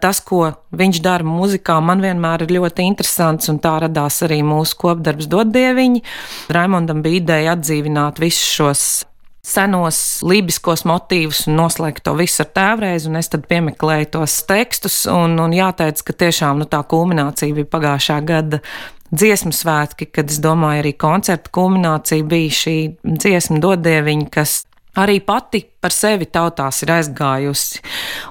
Tas, 0.00 0.20
ko 0.20 0.54
viņš 0.72 1.02
dara 1.02 1.24
mūzikā, 1.24 1.80
man 1.82 2.00
vienmēr 2.00 2.46
ir 2.46 2.54
ļoti 2.56 2.86
interesants, 2.86 3.50
un 3.50 3.58
tā 3.58 3.80
radās 3.82 4.22
arī 4.22 4.40
mūsu 4.42 4.78
kopdarbs 4.78 5.28
Dodieviņi. 5.28 6.02
Raimondam 6.48 7.02
bija 7.02 7.20
ideja 7.20 7.56
atdzīvināt 7.56 8.20
visus 8.22 8.56
šos 8.56 8.88
senos 9.40 10.20
lībiskos 10.24 10.84
motīvus 10.84 11.46
un 11.48 11.56
noslēgt 11.56 12.04
to 12.04 12.12
visu 12.18 12.42
ar 12.44 12.50
tēvreiz, 12.56 13.06
un 13.08 13.16
es 13.20 13.30
tad 13.32 13.46
piemeklēju 13.48 14.10
tos 14.16 14.36
tekstus, 14.48 15.02
un, 15.10 15.38
un 15.40 15.54
jāteic, 15.56 16.02
ka 16.04 16.16
tiešām 16.24 16.60
nu, 16.60 16.68
tā 16.68 16.82
kulminācija 16.88 17.56
bija 17.56 17.68
pagājušā 17.72 18.18
gada 18.28 18.60
dziesmu 19.10 19.52
svētki, 19.54 20.08
kad 20.10 20.30
es 20.30 20.40
domāju, 20.42 20.84
arī 20.84 20.94
koncerta 20.98 21.52
kulminācija 21.54 22.26
bija 22.26 22.56
šī 22.62 22.76
dziesma 23.04 23.60
dodieviņa, 23.62 24.28
kas 24.34 24.60
arī 24.98 25.20
pati 25.22 25.62
par 25.80 25.94
sevi 25.94 26.26
tautās 26.26 26.82
ir 26.84 26.92
aizgājusi. 26.96 27.82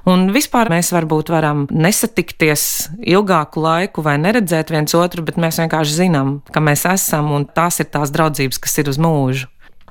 Un 0.09 0.29
vispār 0.35 0.71
mēs 0.71 0.91
varbūt 0.95 1.31
varam 1.33 1.65
nesatikties 1.71 2.63
ilgāku 2.99 3.63
laiku 3.63 4.03
vai 4.05 4.17
neredzēt 4.21 4.73
viens 4.73 4.95
otru, 4.97 5.23
bet 5.25 5.39
mēs 5.41 5.61
vienkārši 5.61 6.01
zinām, 6.03 6.39
ka 6.51 6.63
mēs 6.63 6.85
esam 6.89 7.31
un 7.35 7.47
tās 7.47 7.79
ir 7.79 7.89
tās 7.93 8.13
draudzības, 8.15 8.61
kas 8.61 8.77
ir 8.81 8.91
uz 8.91 8.99
mūžu. 9.01 9.47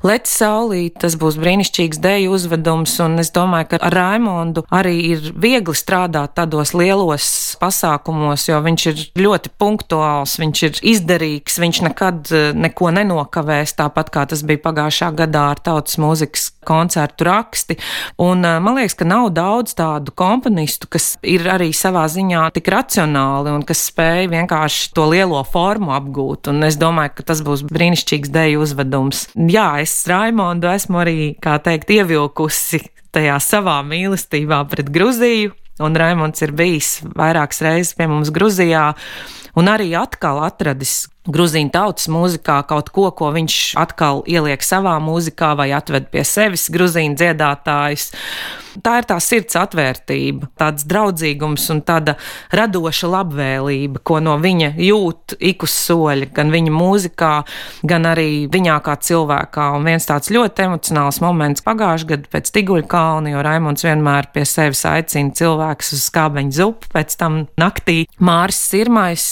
Leci 0.06 0.30
saulīt, 0.30 0.98
tas 1.02 1.16
būs 1.18 1.38
brīnišķīgs 1.40 1.98
deju 2.02 2.34
uzvedums, 2.36 2.94
un 3.02 3.18
es 3.22 3.32
domāju, 3.34 3.72
ka 3.72 3.80
ar 3.88 3.96
Raimondu 3.98 4.64
arī 4.74 4.94
ir 5.14 5.30
viegli 5.34 5.74
strādāt 5.76 6.36
tādos 6.38 6.74
lielos 6.76 7.56
pasākumos, 7.60 8.46
jo 8.50 8.60
viņš 8.62 8.86
ir 8.92 9.02
ļoti 9.18 9.54
punktuāls, 9.58 10.38
viņš 10.38 10.62
ir 10.68 10.82
izdarīgs, 10.94 11.58
viņš 11.62 11.82
nekad 11.88 12.30
eh, 12.30 12.50
neko 12.54 12.92
nenokavēs, 12.94 13.74
tāpat 13.78 14.12
kā 14.14 14.26
tas 14.30 14.44
bija 14.46 14.62
pagājušā 14.68 15.10
gadā 15.18 15.48
ar 15.54 15.62
tautas 15.62 15.98
mūzikas 16.00 16.52
koncertu 16.68 17.26
raksti. 17.28 17.78
Un 18.22 18.44
man 18.44 18.76
liekas, 18.76 18.96
ka 18.98 19.08
nav 19.08 19.30
daudz 19.36 19.74
tādu 19.78 20.12
komponistu, 20.18 20.90
kas 20.92 21.14
ir 21.26 21.46
arī 21.48 21.70
savā 21.76 22.04
ziņā 22.12 22.44
tik 22.56 22.68
racionāli 22.74 23.54
un 23.56 23.64
kas 23.68 23.86
spēj 23.90 24.28
vienkārši 24.32 24.92
to 24.96 25.08
lielo 25.12 25.40
formu 25.48 25.94
apgūt. 25.96 26.52
Un 26.52 26.68
es 26.68 26.78
domāju, 26.80 27.16
ka 27.18 27.28
tas 27.32 27.42
būs 27.46 27.64
brīnišķīgs 27.68 28.32
deju 28.34 28.62
uzvedums. 28.66 29.26
Jā, 29.34 29.70
es 29.82 29.96
Raimondu 30.08 30.70
esmu 30.70 31.02
arī, 31.04 31.18
kā 31.42 31.58
teikt, 31.64 31.92
ievilkusi 31.98 32.84
tajā 33.14 33.38
savā 33.42 33.80
mīlestībā 33.86 34.62
pret 34.70 34.92
Gruziju. 34.94 35.54
Un 35.78 35.94
Raimons 35.94 36.42
ir 36.42 36.50
bijis 36.58 36.96
vairākas 37.14 37.60
reizes 37.62 37.94
pie 37.94 38.08
mums 38.10 38.32
Gruzijā, 38.34 38.88
un 39.58 39.70
arī 39.70 39.92
atkal 39.94 40.40
atradis 40.42 41.04
Gruzīņu 41.28 41.72
tautas 41.74 42.08
mūzikā 42.08 42.62
kaut 42.68 42.88
ko, 42.94 43.10
ko 43.12 43.28
viņš 43.34 43.58
atkal 43.76 44.22
ieliek 44.24 44.62
savā 44.64 44.94
mūzikā 45.04 45.52
vai 45.58 45.68
atved 45.76 46.08
pie 46.08 46.22
sevis 46.24 46.70
gruzīņu 46.72 47.18
dziedātājus. 47.20 48.06
Tā 48.80 48.94
ir 49.00 49.06
tā 49.10 49.16
sirds 49.20 49.56
atvērtība, 49.58 50.48
tāds 50.56 50.86
draudzīgums 50.88 51.66
un 51.74 51.82
tāda 51.84 52.14
radoša 52.54 53.10
labvēlība, 53.10 54.00
ko 54.06 54.20
no 54.24 54.36
viņa 54.40 54.70
jūt 54.80 55.34
ik 55.50 55.66
uz 55.66 55.74
soļa, 55.74 56.30
gan 56.36 56.54
viņa 56.54 56.72
mūzikā, 56.72 57.32
gan 57.90 58.08
arī 58.08 58.46
viņā 58.52 58.78
kā 58.86 58.96
cilvēkā. 59.08 59.66
Un 59.76 59.90
viens 59.90 60.08
tāds 60.08 60.32
ļoti 60.32 60.64
emocionāls 60.68 61.20
moments 61.24 61.66
pagājušajā 61.66 62.12
gadā 62.14 62.32
pēc 62.38 62.54
Tiguļa 62.54 62.88
kalna, 62.88 63.34
jo 63.34 63.44
Raimons 63.44 63.84
vienmēr 63.84 64.30
pie 64.32 64.46
sevis 64.48 64.86
aicina 64.88 65.34
cilvēkus 65.36 65.92
uz 65.98 66.08
skābeņu 66.08 66.58
zupu, 66.62 66.94
pēc 66.96 67.20
tam 67.20 67.44
naktī 67.60 68.04
Māris 68.16 68.62
Sirmais 68.70 69.28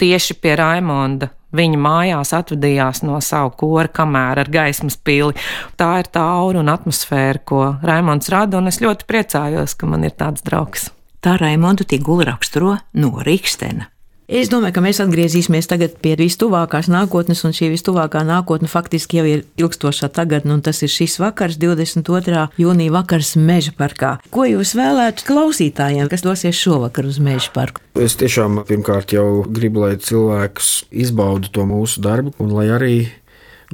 tieši 0.00 0.38
pie 0.40 0.56
Raimonda 0.60 1.32
viņa 1.56 1.80
mājās 1.80 2.34
atvadījās 2.36 3.02
no 3.06 3.20
savu 3.24 3.54
kora 3.60 3.90
kamēr 3.92 4.42
ar 4.44 4.50
gaismas 4.52 4.96
pili. 4.96 5.36
Tā 5.80 5.92
ir 6.02 6.10
tā 6.12 6.24
aura 6.40 6.62
un 6.62 6.72
atmosfēra, 6.72 7.44
ko 7.44 7.62
Raimons 7.82 8.30
rada, 8.32 8.60
un 8.60 8.70
es 8.70 8.80
ļoti 8.82 9.08
priecājos, 9.10 9.76
ka 9.76 9.90
man 9.90 10.06
ir 10.06 10.16
tāds 10.18 10.46
draugs. 10.46 10.90
Tā 11.20 11.36
Raimondu 11.40 11.84
Tigula 11.84 12.30
raksturo 12.32 12.78
no 12.96 13.16
Rīgstena. 13.26 13.90
Es 14.30 14.46
domāju, 14.46 14.76
ka 14.76 14.82
mēs 14.84 15.00
atgriezīsimies 15.02 15.66
pie 15.98 16.12
vistuvākās 16.14 16.86
nākotnes, 16.86 17.40
un 17.42 17.50
šī 17.50 17.72
vistuvākā 17.72 18.20
nākotne 18.22 18.68
faktiski 18.70 19.18
jau 19.18 19.24
ir 19.26 19.40
ilgstošā 19.58 20.06
tagadne, 20.14 20.54
un 20.54 20.62
tas 20.62 20.78
ir 20.86 20.92
šis 20.92 21.16
vakars, 21.18 21.58
22. 21.58 22.44
jūnija 22.54 22.94
vakars 22.94 23.34
Meža 23.34 23.74
parkā. 23.74 24.12
Ko 24.30 24.46
jūs 24.46 24.76
vēlētu 24.78 25.26
klausītājiem, 25.26 26.06
kas 26.06 26.22
dosies 26.22 26.54
šovakar 26.62 27.10
uz 27.10 27.18
Meža 27.18 27.50
parku? 27.56 27.82
Es 27.98 28.14
tiešām 28.22 28.62
pirmkārt 28.70 29.16
jau 29.18 29.42
gribu, 29.50 29.82
lai 29.82 29.96
cilvēks 29.98 30.70
izbauda 30.94 31.50
to 31.50 31.66
mūsu 31.66 31.98
darbu, 32.06 32.36
un 32.38 32.54
lai 32.54 32.70
arī 32.70 32.94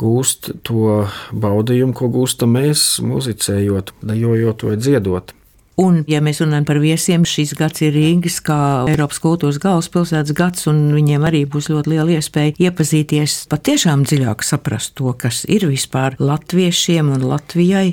gūst 0.01 0.55
to 0.64 1.05
baudījumu, 1.37 1.92
ko 2.01 2.09
gūstam 2.16 2.57
mēs, 2.57 2.95
muzicējot, 3.05 3.92
dejojot 4.01 4.71
vai 4.71 4.81
dziedot. 4.81 5.36
Un, 5.77 5.99
ja 6.09 6.23
mēs 6.25 6.39
runājam 6.41 6.65
par 6.65 6.79
viesiem, 6.81 7.25
šis 7.29 7.53
gads 7.59 7.83
ir 7.85 7.93
Rīgas 7.93 8.39
kā 8.45 8.59
Eiropas 8.89 9.19
kultūras 9.21 9.59
galvaspilsētas 9.61 10.33
gads, 10.37 10.65
un 10.71 10.87
viņiem 10.97 11.27
arī 11.29 11.43
būs 11.53 11.69
ļoti 11.69 11.93
liela 11.93 12.15
iespēja 12.17 12.55
iepazīties, 12.69 13.43
patiešām 13.53 14.07
dziļāk 14.09 14.45
saprast 14.47 14.95
to, 14.97 15.12
kas 15.21 15.43
ir 15.45 15.69
vispār 15.69 16.17
latviešiem 16.17 17.12
un 17.19 17.29
Latvijai. 17.29 17.91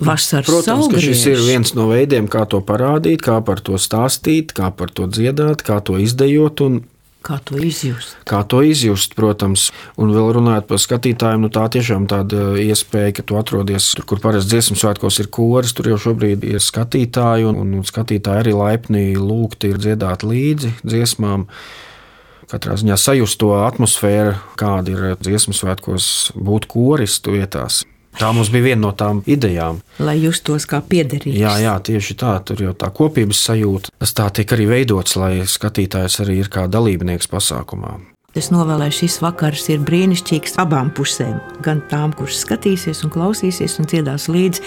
Vasaras 0.00 0.48
Protams, 0.48 0.88
ka 0.90 0.98
šis 0.98 1.20
ir 1.30 1.44
viens 1.44 1.70
no 1.76 1.86
veidiem, 1.92 2.24
kā 2.26 2.48
to 2.50 2.58
parādīt, 2.64 3.20
kā 3.22 3.36
par 3.46 3.60
to 3.62 3.76
stāstīt, 3.78 4.56
kā 4.56 4.72
par 4.74 4.90
to 4.90 5.06
dziedāt, 5.06 5.62
kā 5.62 5.78
to 5.84 6.00
izdejot 6.02 6.64
un 6.64 6.80
Kā 7.24 7.38
to 7.40 7.56
izjust? 7.56 8.18
kā 8.28 8.42
to 8.48 8.60
izjust, 8.64 9.14
protams. 9.16 9.68
Un 10.00 10.12
vēl 10.14 10.32
runājot 10.38 10.68
par 10.68 10.80
skatītājiem, 10.82 11.44
nu 11.44 11.50
tā 11.52 11.66
tiešām 11.72 12.08
tāda 12.10 12.54
iespēja, 12.60 13.14
ka 13.18 13.24
tu 13.26 13.38
atrodies 13.40 13.92
tur, 13.96 14.08
kur 14.08 14.20
parasti 14.22 14.54
dziesmu 14.54 14.76
svētkos 14.80 15.20
ir 15.22 15.30
koris, 15.32 15.72
tur 15.76 15.92
jau 15.92 16.00
šobrīd 16.08 16.44
ir 16.48 16.60
skatītāji, 16.64 17.48
un, 17.48 17.78
un 17.78 17.86
skatītāji 17.86 18.44
arī 18.44 18.54
laipni 18.58 19.06
lūgti 19.16 19.72
ir 19.72 19.80
dziedāt 19.80 20.26
līdzi 20.26 20.74
dziesmām. 20.84 21.48
Katrā 22.50 22.76
ziņā 22.76 22.98
sajust 23.00 23.40
to 23.40 23.54
atmosfēru, 23.56 24.36
kāda 24.60 24.92
ir 24.92 25.18
dziesmu 25.22 25.56
svētkos, 25.56 26.34
būt 26.36 26.68
koristu 26.68 27.38
vietās. 27.38 27.84
Tā 28.18 28.30
mums 28.34 28.50
bija 28.54 28.70
viena 28.70 28.82
no 28.86 28.92
tām 28.94 29.22
idejām. 29.26 29.80
Lai 30.04 30.16
justos 30.22 30.68
kā 30.70 30.80
piederīgs. 30.86 31.38
Jā, 31.38 31.56
jā, 31.62 31.74
tieši 31.82 32.16
tā, 32.20 32.36
tur 32.46 32.62
jau 32.62 32.74
tā 32.78 32.90
kopības 32.94 33.42
sajūta. 33.48 33.94
Tas 33.98 34.14
tā 34.16 34.30
tiek 34.38 34.56
arī 34.56 34.68
veidots, 34.70 35.16
lai 35.18 35.36
skatītājs 35.48 36.20
arī 36.24 36.40
ir 36.44 36.50
kā 36.52 36.68
dalībnieks 36.70 37.30
pasākumā. 37.32 37.98
Es 38.34 38.48
novēlēju, 38.50 38.96
šis 38.96 39.20
vakars 39.22 39.68
ir 39.70 39.82
brīnišķīgs 39.86 40.56
abām 40.58 40.88
pusēm. 40.94 41.36
Gan 41.62 41.84
tām, 41.90 42.10
kuras 42.18 42.40
skatīsies 42.42 43.04
un 43.06 43.12
klausīsies 43.14 43.78
un 43.78 43.86
dziedās 43.86 44.26
līdzi, 44.26 44.64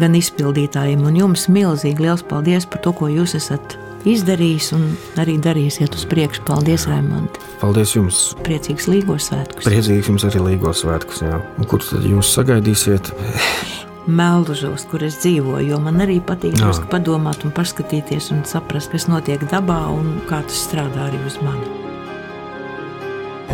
gan 0.00 0.16
izpildītājiem. 0.16 1.04
Un 1.04 1.20
jums 1.20 1.44
milzīgi 1.52 2.06
liels 2.06 2.24
paldies 2.24 2.64
par 2.64 2.80
to, 2.86 2.96
ko 2.96 3.12
jūs 3.12 3.36
esat 3.36 3.76
izdarījis 4.08 4.70
un 4.76 4.86
arī 5.20 5.36
darīsiet 5.42 5.96
uz 5.96 6.06
priekšu. 6.10 6.44
Paldies, 6.48 6.86
Raimond! 6.90 7.40
Paldies 7.60 7.94
jums! 7.96 8.22
Priecīgs 8.46 8.88
Līgos 8.90 9.28
svētkus! 9.30 9.66
Priecīgs 9.68 10.10
jums 10.12 10.26
arī 10.28 10.44
Līgos 10.52 10.84
svētkus. 10.84 11.24
Jā. 11.26 11.42
Un 11.60 11.68
kur 11.70 11.84
tad 11.84 12.06
jūs 12.08 12.32
sagaidīsiet? 12.36 13.12
Meldužos, 14.20 14.86
kur 14.90 15.04
es 15.06 15.20
dzīvoju, 15.22 15.68
jo 15.70 15.78
man 15.82 16.00
arī 16.02 16.18
patīk 16.24 16.56
drusku 16.58 16.88
padomāt 16.90 17.44
un 17.46 17.54
paskatīties 17.54 18.30
un 18.34 18.42
saprast, 18.48 18.90
kas 18.94 19.06
notiek 19.12 19.44
dabā 19.52 19.82
un 19.92 20.16
kā 20.30 20.40
tas 20.48 20.64
strādā 20.66 21.10
arī 21.10 21.20
uz 21.28 21.38
mani. 21.44 21.68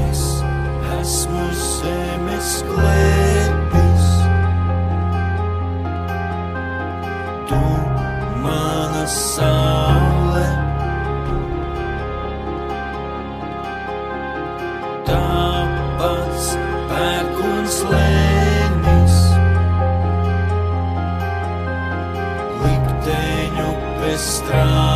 Es 0.07 0.26
likteņu 24.17 24.96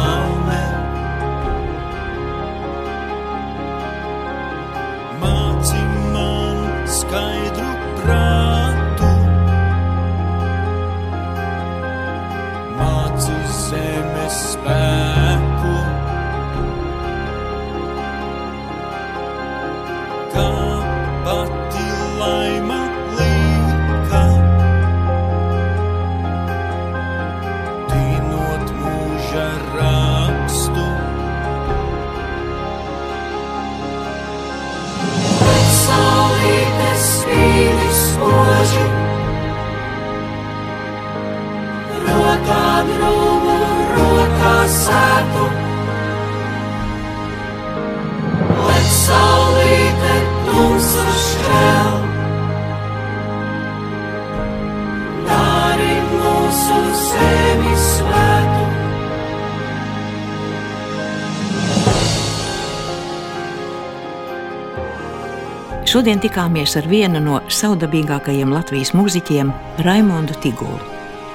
Šodien 65.90 66.20
tikāmies 66.22 66.76
ar 66.78 66.86
vienu 66.86 67.18
no 67.18 67.40
saudabīgākajiem 67.50 68.52
Latvijas 68.54 68.92
mūziķiem, 68.94 69.48
Raimondu 69.82 70.36
Tigulu. 70.38 70.78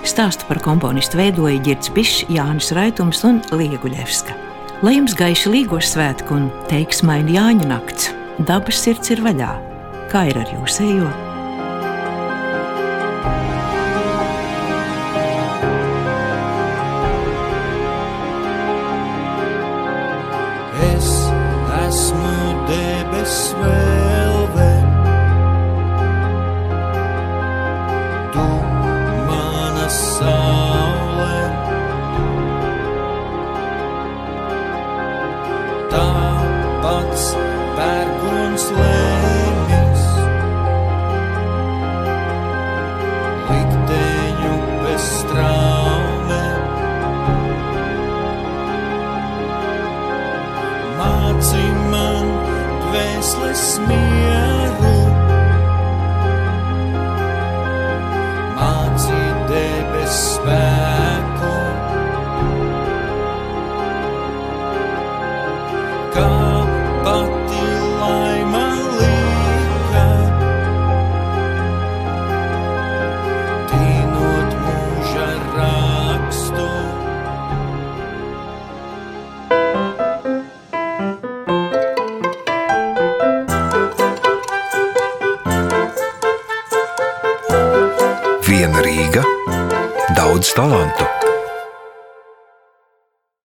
Stāstu 0.08 0.48
par 0.48 0.62
komponistu 0.63 1.20
veidoja 1.20 1.60
Girts 1.65 1.91
Bišs, 1.91 2.22
Jānis 2.32 2.72
Raitums 2.78 3.26
un 3.28 3.44
Lieguļevska. 3.52 4.38
Lai 4.86 4.96
jums 4.96 5.18
gaiši 5.20 5.52
līgos 5.58 5.91
svētku 5.98 6.39
un 6.39 6.48
teiksmaini 6.72 7.36
Jāņa 7.36 7.68
nakts, 7.74 8.13
dabas 8.48 8.80
sirds 8.88 9.12
ir 9.12 9.28
vaļā. 9.28 9.52
Kā 10.13 10.30
ir 10.32 10.39
ar 10.39 10.56
jūsējo? 10.56 11.25